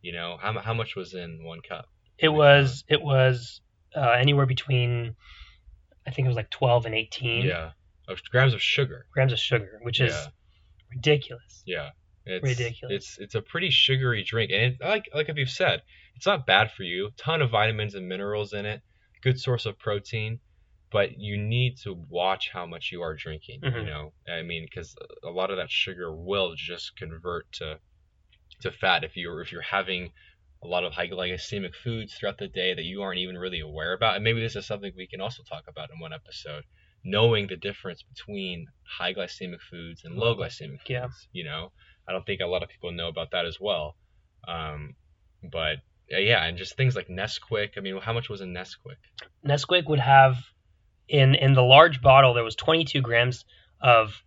You 0.00 0.12
know, 0.12 0.36
how, 0.40 0.58
how 0.58 0.74
much 0.74 0.96
was 0.96 1.14
in 1.14 1.44
one 1.44 1.60
cup? 1.60 1.86
It 2.18 2.28
was 2.30 2.84
it 2.88 3.02
was 3.02 3.60
uh, 3.94 4.10
anywhere 4.12 4.46
between 4.46 5.14
I 6.06 6.10
think 6.10 6.26
it 6.26 6.28
was 6.28 6.36
like 6.36 6.50
12 6.50 6.86
and 6.86 6.94
18 6.94 7.46
Yeah, 7.46 7.72
of 8.08 8.20
grams 8.30 8.54
of 8.54 8.62
sugar. 8.62 9.06
grams 9.12 9.32
of 9.32 9.38
sugar, 9.38 9.78
which 9.82 10.00
is 10.00 10.12
Yeah. 10.12 10.26
ridiculous. 10.94 11.62
Yeah, 11.66 11.90
it's, 12.26 12.42
Ridiculous. 12.44 12.94
It's 12.94 13.18
it's 13.18 13.34
a 13.34 13.42
pretty 13.42 13.70
sugary 13.70 14.22
drink, 14.24 14.50
and 14.52 14.62
it, 14.74 14.76
like 14.80 15.08
like 15.14 15.28
if 15.28 15.36
you've 15.36 15.50
said, 15.50 15.82
it's 16.16 16.26
not 16.26 16.46
bad 16.46 16.70
for 16.72 16.82
you. 16.82 17.10
Ton 17.16 17.42
of 17.42 17.50
vitamins 17.50 17.94
and 17.94 18.08
minerals 18.08 18.52
in 18.52 18.66
it. 18.66 18.82
Good 19.22 19.38
source 19.40 19.66
of 19.66 19.78
protein, 19.78 20.40
but 20.90 21.18
you 21.18 21.36
need 21.36 21.78
to 21.78 21.94
watch 22.08 22.50
how 22.52 22.66
much 22.66 22.90
you 22.92 23.02
are 23.02 23.14
drinking. 23.14 23.60
You 23.62 23.70
Mhm. 23.70 23.86
know, 23.86 24.14
I 24.28 24.42
mean, 24.42 24.64
because 24.64 24.94
a 25.24 25.30
lot 25.30 25.50
of 25.50 25.56
that 25.56 25.70
sugar 25.70 26.14
will 26.14 26.54
just 26.54 26.96
convert 26.96 27.50
to 27.52 27.80
to 28.60 28.70
fat 28.70 29.04
if 29.04 29.16
you're 29.16 29.40
if 29.42 29.52
you're 29.52 29.60
having 29.62 30.12
a 30.62 30.66
lot 30.66 30.84
of 30.84 30.92
high 30.92 31.08
glycemic 31.08 31.74
foods 31.74 32.14
throughout 32.14 32.38
the 32.38 32.48
day 32.48 32.72
that 32.74 32.84
you 32.84 33.02
aren't 33.02 33.18
even 33.18 33.36
really 33.36 33.60
aware 33.60 33.92
about. 33.92 34.14
And 34.14 34.24
maybe 34.24 34.40
this 34.40 34.56
is 34.56 34.66
something 34.66 34.92
we 34.96 35.06
can 35.06 35.20
also 35.20 35.42
talk 35.42 35.64
about 35.68 35.90
in 35.90 35.98
one 36.00 36.12
episode. 36.12 36.64
Knowing 37.06 37.46
the 37.48 37.56
difference 37.56 38.02
between 38.02 38.66
high 38.98 39.12
glycemic 39.12 39.60
foods 39.60 40.04
and 40.04 40.16
low 40.16 40.34
glycemic 40.34 40.78
foods. 40.78 40.88
Yeah. 40.88 41.08
You 41.32 41.44
know, 41.44 41.72
I 42.08 42.12
don't 42.12 42.24
think 42.24 42.40
a 42.40 42.46
lot 42.46 42.62
of 42.62 42.70
people 42.70 42.92
know 42.92 43.08
about 43.08 43.30
that 43.32 43.44
as 43.44 43.58
well. 43.60 43.96
Um, 44.48 44.96
but 45.42 45.80
Uh, 46.12 46.18
yeah, 46.18 46.44
and 46.44 46.58
just 46.58 46.76
things 46.76 46.94
like 46.96 47.08
Nesquik. 47.08 47.70
I 47.76 47.80
mean, 47.80 47.98
how 48.00 48.12
much 48.12 48.28
was 48.28 48.40
in 48.40 48.52
Nesquik? 48.52 48.96
Nesquik 49.46 49.88
would 49.88 50.00
have 50.00 50.36
in 51.08 51.34
in 51.34 51.54
the 51.54 51.62
large 51.62 52.00
bottle 52.02 52.34
there 52.34 52.44
was 52.44 52.56
22 52.56 53.00
grams 53.00 53.44
of 53.80 54.22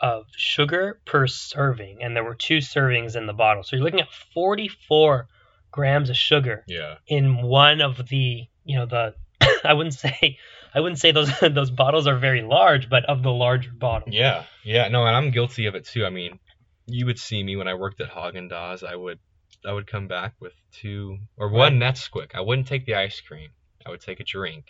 of 0.00 0.26
sugar 0.36 1.00
per 1.06 1.26
serving, 1.26 2.02
and 2.02 2.14
there 2.16 2.24
were 2.24 2.34
two 2.34 2.58
servings 2.58 3.16
in 3.16 3.26
the 3.26 3.32
bottle. 3.32 3.62
So 3.62 3.76
you're 3.76 3.84
looking 3.84 4.00
at 4.00 4.12
44 4.34 5.28
grams 5.70 6.10
of 6.10 6.16
sugar 6.16 6.64
Yeah. 6.68 6.96
in 7.06 7.42
one 7.42 7.80
of 7.80 8.08
the 8.08 8.46
you 8.64 8.76
know 8.78 8.86
the 8.86 9.14
I 9.64 9.72
wouldn't 9.72 9.94
say 9.94 10.38
I 10.74 10.80
wouldn't 10.80 10.98
say 10.98 11.12
those 11.12 11.30
those 11.40 11.70
bottles 11.70 12.06
are 12.06 12.16
very 12.18 12.42
large, 12.42 12.88
but 12.90 13.04
of 13.06 13.22
the 13.22 13.30
larger 13.32 13.70
bottle. 13.72 14.08
Yeah, 14.12 14.44
yeah, 14.64 14.88
no, 14.88 15.06
and 15.06 15.16
I'm 15.16 15.30
guilty 15.30 15.66
of 15.66 15.74
it 15.74 15.84
too. 15.86 16.04
I 16.04 16.10
mean, 16.10 16.38
you 16.86 17.06
would 17.06 17.18
see 17.18 17.42
me 17.42 17.56
when 17.56 17.68
I 17.68 17.74
worked 17.74 18.00
at 18.00 18.10
Haagen 18.10 18.50
Dazs. 18.50 18.82
I 18.86 18.94
would, 18.96 19.18
I 19.66 19.72
would 19.72 19.86
come 19.86 20.06
back 20.08 20.34
with 20.40 20.52
two 20.72 21.18
or 21.36 21.48
one 21.48 21.78
Nesquik. 21.78 22.34
I 22.34 22.40
wouldn't 22.40 22.66
take 22.68 22.86
the 22.86 22.94
ice 22.94 23.20
cream. 23.20 23.50
I 23.86 23.90
would 23.90 24.00
take 24.00 24.20
a 24.20 24.24
drink. 24.24 24.66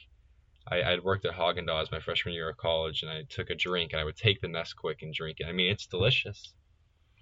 I, 0.71 0.83
I'd 0.83 1.05
worked 1.05 1.25
at 1.27 1.35
Haagen 1.35 1.67
Dazs 1.69 1.93
my 1.93 2.01
freshman 2.01 2.35
year 2.35 2.49
of 2.49 2.57
college, 2.57 3.03
and 3.03 3.11
I 3.11 3.23
took 3.29 3.51
a 3.51 3.55
drink, 3.55 3.93
and 3.93 4.01
I 4.01 4.05
would 4.05 4.17
take 4.17 4.41
the 4.41 4.49
Nesquik 4.49 5.03
and 5.03 5.13
drink 5.13 5.39
it. 5.41 5.47
I 5.47 5.53
mean, 5.53 5.71
it's 5.71 5.87
delicious. 5.87 6.53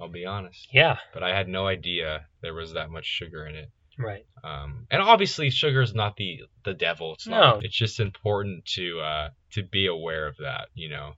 I'll 0.00 0.08
be 0.08 0.24
honest, 0.26 0.68
Yeah, 0.72 0.98
but 1.12 1.22
I 1.22 1.34
had 1.36 1.48
no 1.48 1.66
idea 1.66 2.26
there 2.40 2.54
was 2.54 2.72
that 2.72 2.90
much 2.90 3.04
sugar 3.06 3.46
in 3.46 3.54
it. 3.54 3.70
right. 3.98 4.24
Um, 4.42 4.86
and 4.90 5.00
obviously, 5.02 5.50
sugar 5.50 5.80
is 5.82 5.94
not 5.94 6.16
the 6.16 6.40
the 6.64 6.74
devil. 6.74 7.12
It's 7.14 7.26
No. 7.26 7.38
not. 7.38 7.64
It's 7.64 7.76
just 7.76 8.00
important 8.00 8.64
to 8.76 9.00
uh, 9.00 9.28
to 9.52 9.62
be 9.62 9.86
aware 9.86 10.26
of 10.26 10.36
that, 10.38 10.68
you 10.74 10.88
know. 10.88 11.14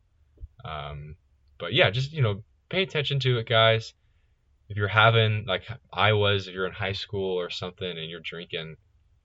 Um, 0.64 1.16
but 1.58 1.72
yeah, 1.72 1.90
just 1.90 2.12
you 2.12 2.20
know, 2.22 2.42
pay 2.68 2.82
attention 2.82 3.20
to 3.20 3.38
it, 3.38 3.46
guys. 3.48 3.94
If 4.74 4.78
you're 4.78 4.88
having 4.88 5.44
like 5.46 5.62
I 5.92 6.14
was, 6.14 6.48
if 6.48 6.52
you're 6.54 6.66
in 6.66 6.72
high 6.72 6.94
school 6.94 7.38
or 7.38 7.48
something, 7.48 7.88
and 7.88 8.10
you're 8.10 8.18
drinking 8.18 8.74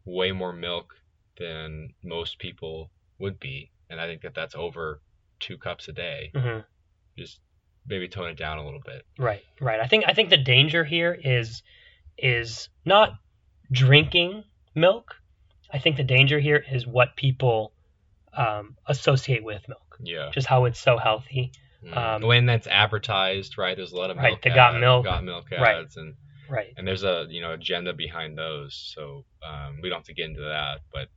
way 0.05 0.31
more 0.31 0.53
milk 0.53 0.93
than 1.39 1.89
most 2.03 2.37
people 2.37 2.91
would 3.17 3.39
be, 3.39 3.71
and 3.89 3.99
I 3.99 4.05
think 4.05 4.21
that 4.21 4.35
that's 4.35 4.53
over 4.53 5.01
two 5.39 5.57
cups 5.57 5.87
a 5.87 5.91
day. 5.91 6.31
hmm 6.35 6.59
Just 7.17 7.39
maybe 7.87 8.07
tone 8.07 8.29
it 8.29 8.37
down 8.37 8.59
a 8.59 8.63
little 8.63 8.81
bit. 8.85 9.01
Right, 9.17 9.41
right. 9.59 9.79
I 9.79 9.87
think 9.87 10.03
I 10.07 10.13
think 10.13 10.29
the 10.29 10.37
danger 10.37 10.83
here 10.83 11.17
is 11.19 11.63
is 12.15 12.69
not 12.85 13.13
drinking 13.71 14.43
milk. 14.75 15.15
I 15.73 15.79
think 15.79 15.97
the 15.97 16.03
danger 16.03 16.37
here 16.39 16.63
is 16.71 16.85
what 16.85 17.15
people 17.15 17.73
um, 18.33 18.77
associate 18.85 19.43
with 19.43 19.67
milk, 19.67 19.97
Yeah. 19.99 20.29
just 20.31 20.45
how 20.45 20.65
it's 20.65 20.79
so 20.79 20.99
healthy. 20.99 21.53
Mm. 21.83 21.97
Um, 21.97 22.21
when 22.23 22.45
that's 22.45 22.67
advertised, 22.67 23.57
right? 23.57 23.75
There's 23.75 23.93
a 23.93 23.97
lot 23.97 24.09
of 24.11 24.17
Right, 24.17 24.31
milk 24.31 24.41
the 24.41 24.49
got 24.49 24.79
milk. 24.79 25.05
got 25.05 25.23
milk 25.23 25.51
ads, 25.51 25.61
Right. 25.61 25.87
and 25.95 26.15
Right. 26.49 26.73
and 26.77 26.85
there's 26.87 27.03
a 27.03 27.25
you 27.29 27.41
know 27.41 27.53
agenda 27.53 27.93
behind 27.93 28.37
those. 28.37 28.75
So 28.93 29.25
um, 29.43 29.79
we 29.81 29.89
don't 29.89 29.99
have 29.99 30.05
to 30.05 30.13
get 30.13 30.25
into 30.29 30.41
that, 30.41 30.81
but 30.91 31.09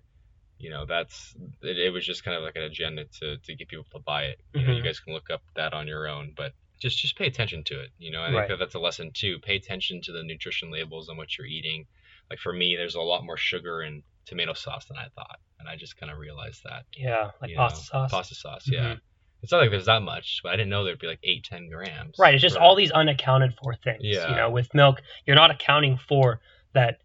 you 0.59 0.71
know 0.71 0.87
that's 0.87 1.35
it, 1.63 1.79
it 1.79 1.91
was 1.91 2.07
just 2.07 2.23
kind 2.25 2.37
of 2.37 2.43
like 2.45 2.55
an 2.57 2.63
agenda 2.63 3.07
to 3.21 3.39
to 3.39 3.55
get 3.57 3.69
people 3.69 3.87
to 3.93 3.99
buy 4.01 4.25
it. 4.25 4.41
You 4.55 4.65
know, 4.65 4.73
you 4.73 4.83
Mhm. 4.83 4.85
guys 4.85 5.01
can 5.01 5.13
look 5.15 5.31
up 5.31 5.43
that 5.57 5.73
on 5.75 5.89
your 5.89 6.07
own, 6.07 6.33
but 6.37 6.53
just 6.81 6.99
just 6.99 7.17
pay 7.17 7.27
attention 7.27 7.65
to 7.65 7.81
it. 7.81 7.91
You 7.99 8.13
know, 8.13 8.23
I 8.23 8.27
Right. 8.31 8.35
think 8.47 8.49
that 8.51 8.59
that's 8.59 8.75
a 8.77 8.81
lesson 8.81 9.11
too. 9.13 9.41
Pay 9.41 9.57
attention 9.57 10.01
to 10.03 10.13
the 10.13 10.23
nutrition 10.23 10.71
labels 10.71 11.09
on 11.09 11.17
what 11.17 11.37
you're 11.39 11.47
eating. 11.47 11.87
Like 12.31 12.39
for 12.39 12.53
me, 12.53 12.77
there's 12.77 12.95
a 12.95 13.01
lot 13.01 13.25
more 13.25 13.37
sugar 13.37 13.83
in 13.83 14.05
tomato 14.27 14.53
sauce 14.53 14.85
than 14.85 14.97
I 14.97 15.09
thought, 15.17 15.41
and 15.59 15.69
I 15.69 15.75
just 15.77 15.97
kind 15.97 16.13
of 16.13 16.19
realized 16.19 16.63
that. 16.65 16.85
Yeah, 16.97 17.33
like 17.41 17.53
pasta 17.57 17.79
know, 17.81 17.83
sauce. 17.85 18.11
Pasta 18.13 18.35
sauce, 18.37 18.69
yeah. 18.71 18.95
Mhm. 18.95 19.01
It's 19.43 19.51
not 19.53 19.59
like 19.59 19.71
there's 19.71 19.87
that 19.87 20.03
much, 20.03 20.41
but 20.43 20.53
I 20.53 20.57
didn't 20.57 20.71
know 20.71 20.85
there'd 20.85 20.99
be 20.99 21.07
like 21.09 21.21
eight, 21.25 21.45
ten 21.45 21.69
grams. 21.69 22.17
Right. 22.19 22.35
It's 22.35 22.43
just 22.43 22.57
for- 22.57 22.63
all 22.63 22.77
these 22.77 22.91
unaccounted 22.93 23.55
for 23.63 23.75
things. 23.75 24.01
Yeah. 24.03 24.31
You 24.31 24.37
know, 24.37 24.51
with 24.51 24.73
milk, 24.75 25.03
you're 25.27 25.37
not 25.37 25.51
accounting 25.51 25.97
for 25.99 26.41
that, 26.75 26.99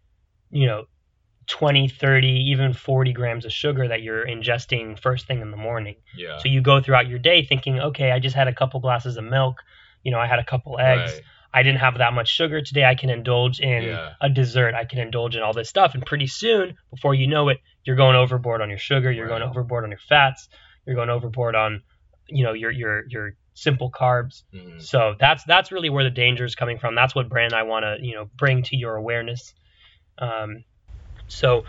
you 0.50 0.66
know, 0.66 0.84
20, 1.48 1.88
30, 1.88 2.28
even 2.50 2.74
40 2.74 3.12
grams 3.14 3.44
of 3.46 3.52
sugar 3.52 3.88
that 3.88 4.02
you're 4.02 4.24
ingesting 4.26 4.98
first 5.00 5.26
thing 5.26 5.40
in 5.40 5.50
the 5.50 5.56
morning. 5.56 5.96
Yeah. 6.16 6.38
So 6.38 6.48
you 6.48 6.60
go 6.60 6.80
throughout 6.80 7.08
your 7.08 7.18
day 7.18 7.42
thinking, 7.44 7.80
okay, 7.80 8.12
I 8.12 8.18
just 8.18 8.36
had 8.36 8.48
a 8.48 8.54
couple 8.54 8.80
glasses 8.80 9.16
of 9.16 9.24
milk. 9.24 9.56
You 10.02 10.12
know, 10.12 10.18
I 10.18 10.26
had 10.26 10.38
a 10.38 10.44
couple 10.44 10.78
eggs. 10.78 11.12
Right. 11.14 11.22
I 11.54 11.62
didn't 11.62 11.80
have 11.80 11.96
that 11.98 12.12
much 12.12 12.28
sugar 12.28 12.60
today. 12.60 12.84
I 12.84 12.94
can 12.94 13.08
indulge 13.08 13.60
in 13.60 13.84
Yeah. 13.84 14.12
a 14.20 14.28
dessert. 14.28 14.74
I 14.74 14.84
can 14.84 14.98
indulge 14.98 15.34
in 15.36 15.42
all 15.42 15.54
this 15.54 15.70
stuff. 15.70 15.94
And 15.94 16.04
pretty 16.04 16.26
soon, 16.26 16.76
before 16.90 17.14
you 17.14 17.26
know 17.26 17.48
it, 17.48 17.58
you're 17.84 17.96
going 17.96 18.14
overboard 18.16 18.60
on 18.60 18.68
your 18.68 18.78
sugar. 18.78 19.10
You're 19.10 19.28
going 19.28 19.42
overboard 19.42 19.84
on 19.84 19.90
your 19.90 19.98
fats. 20.06 20.50
You're 20.86 20.96
going 20.96 21.08
overboard 21.08 21.54
on, 21.54 21.82
you 22.28 22.44
know, 22.44 22.52
your 22.52 22.70
your 22.70 23.04
your 23.08 23.32
simple 23.54 23.90
carbs. 23.90 24.42
Mhm. 24.54 24.80
So 24.80 25.16
that's 25.18 25.44
that's 25.44 25.72
really 25.72 25.90
where 25.90 26.04
the 26.04 26.10
danger 26.10 26.44
is 26.44 26.54
coming 26.54 26.78
from. 26.78 26.94
That's 26.94 27.14
what 27.14 27.28
brand 27.28 27.52
I 27.52 27.64
want 27.64 27.84
to 27.84 27.96
you 28.04 28.14
know 28.14 28.30
bring 28.36 28.62
to 28.64 28.76
your 28.76 28.96
awareness. 28.96 29.54
Um, 30.18 30.64
so, 31.28 31.64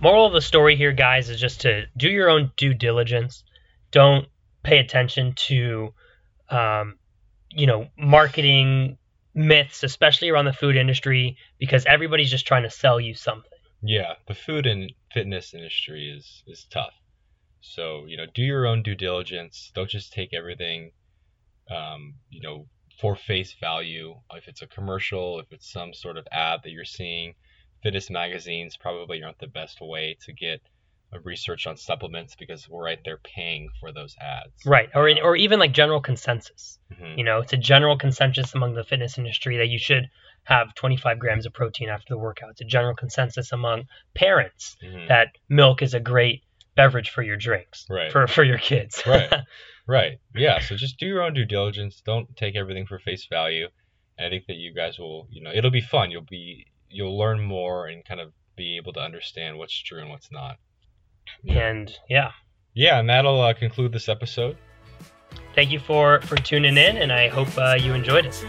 moral 0.00 0.26
of 0.26 0.32
the 0.32 0.40
story 0.40 0.76
here, 0.76 0.92
guys, 0.92 1.28
is 1.28 1.40
just 1.40 1.62
to 1.62 1.86
do 1.96 2.08
your 2.08 2.28
own 2.28 2.52
due 2.56 2.74
diligence. 2.74 3.44
Don't 3.90 4.26
pay 4.62 4.78
attention 4.78 5.34
to, 5.34 5.94
um, 6.48 6.98
you 7.50 7.66
know, 7.66 7.88
marketing 7.98 8.98
myths, 9.34 9.82
especially 9.82 10.30
around 10.30 10.46
the 10.46 10.52
food 10.52 10.76
industry, 10.76 11.36
because 11.58 11.84
everybody's 11.86 12.30
just 12.30 12.46
trying 12.46 12.62
to 12.62 12.70
sell 12.70 13.00
you 13.00 13.14
something. 13.14 13.50
Yeah, 13.82 14.14
the 14.26 14.34
food 14.34 14.66
and 14.66 14.92
fitness 15.12 15.54
industry 15.54 16.14
is 16.16 16.42
is 16.46 16.66
tough. 16.70 16.94
So 17.62 18.04
you 18.06 18.16
know, 18.16 18.26
do 18.34 18.42
your 18.42 18.66
own 18.66 18.82
due 18.82 18.94
diligence. 18.94 19.70
Don't 19.74 19.88
just 19.90 20.12
take 20.12 20.34
everything, 20.34 20.92
um, 21.70 22.14
you 22.28 22.40
know, 22.40 22.66
for 23.00 23.16
face 23.16 23.54
value. 23.60 24.14
If 24.34 24.48
it's 24.48 24.62
a 24.62 24.66
commercial, 24.66 25.40
if 25.40 25.46
it's 25.52 25.70
some 25.72 25.94
sort 25.94 26.16
of 26.16 26.26
ad 26.30 26.60
that 26.64 26.70
you're 26.70 26.84
seeing, 26.84 27.34
fitness 27.82 28.10
magazines 28.10 28.76
probably 28.76 29.22
aren't 29.22 29.38
the 29.38 29.46
best 29.46 29.80
way 29.80 30.16
to 30.24 30.32
get 30.32 30.60
a 31.12 31.20
research 31.20 31.66
on 31.66 31.76
supplements 31.76 32.34
because 32.38 32.68
we're 32.68 32.84
right 32.84 32.98
there 33.04 33.18
paying 33.18 33.68
for 33.80 33.92
those 33.92 34.16
ads. 34.20 34.64
Right. 34.64 34.88
Or 34.94 35.08
Um, 35.10 35.18
or 35.22 35.36
even 35.36 35.58
like 35.58 35.72
general 35.72 36.00
consensus. 36.00 36.78
mhm. 36.90 37.18
You 37.18 37.24
know, 37.24 37.40
it's 37.40 37.52
a 37.52 37.58
general 37.58 37.98
consensus 37.98 38.54
among 38.54 38.74
the 38.74 38.84
fitness 38.84 39.18
industry 39.18 39.58
that 39.58 39.68
you 39.68 39.78
should 39.78 40.08
have 40.44 40.74
25 40.74 41.18
grams 41.18 41.44
of 41.46 41.52
protein 41.52 41.88
after 41.90 42.14
the 42.14 42.18
workout. 42.18 42.50
It's 42.52 42.62
a 42.62 42.64
general 42.64 42.94
consensus 42.94 43.52
among 43.52 43.88
parents 44.14 44.76
Mhm. 44.82 45.08
that 45.08 45.36
milk 45.48 45.82
is 45.82 45.92
a 45.94 46.00
great 46.00 46.42
beverage 46.76 47.10
for 47.10 47.22
your 47.22 47.36
drinks, 47.36 47.86
Right. 47.90 48.10
for 48.12 48.26
for 48.26 48.42
your 48.44 48.58
kids. 48.58 49.02
Right. 49.06 49.32
Right. 49.84 50.20
Yeah. 50.32 50.60
So 50.60 50.76
just 50.76 50.96
do 50.98 51.06
your 51.06 51.22
own 51.22 51.34
due 51.34 51.44
diligence. 51.44 52.00
Don't 52.06 52.36
take 52.36 52.54
everything 52.54 52.86
for 52.86 53.00
face 53.00 53.26
value. 53.28 53.66
And 54.16 54.24
I 54.24 54.30
think 54.30 54.46
that 54.46 54.54
you 54.54 54.72
guys 54.72 54.96
will, 54.96 55.26
you 55.28 55.42
know, 55.42 55.50
it'll 55.52 55.72
be 55.72 55.80
fun. 55.80 56.12
You'll 56.12 56.22
be, 56.30 56.66
you'll 56.88 57.18
learn 57.18 57.40
more 57.40 57.88
and 57.88 58.04
kind 58.04 58.20
of 58.20 58.32
be 58.56 58.76
able 58.76 58.92
to 58.92 59.00
understand 59.00 59.58
what's 59.58 59.76
true 59.76 59.98
and 60.00 60.08
what's 60.08 60.30
not. 60.30 60.58
and 61.48 61.92
yeah, 62.08 62.30
Yeah. 62.74 63.00
And 63.00 63.08
that'll 63.10 63.40
uh, 63.40 63.54
conclude 63.54 63.90
this 63.92 64.08
episode. 64.08 64.56
thank 65.56 65.72
you 65.72 65.80
for 65.80 66.20
for 66.22 66.36
tuning 66.36 66.76
in, 66.76 66.96
and 66.98 67.12
I 67.12 67.26
hope 67.26 67.48
uh, 67.58 67.74
you 67.74 67.92
enjoyed 67.92 68.26
it. 68.26 68.44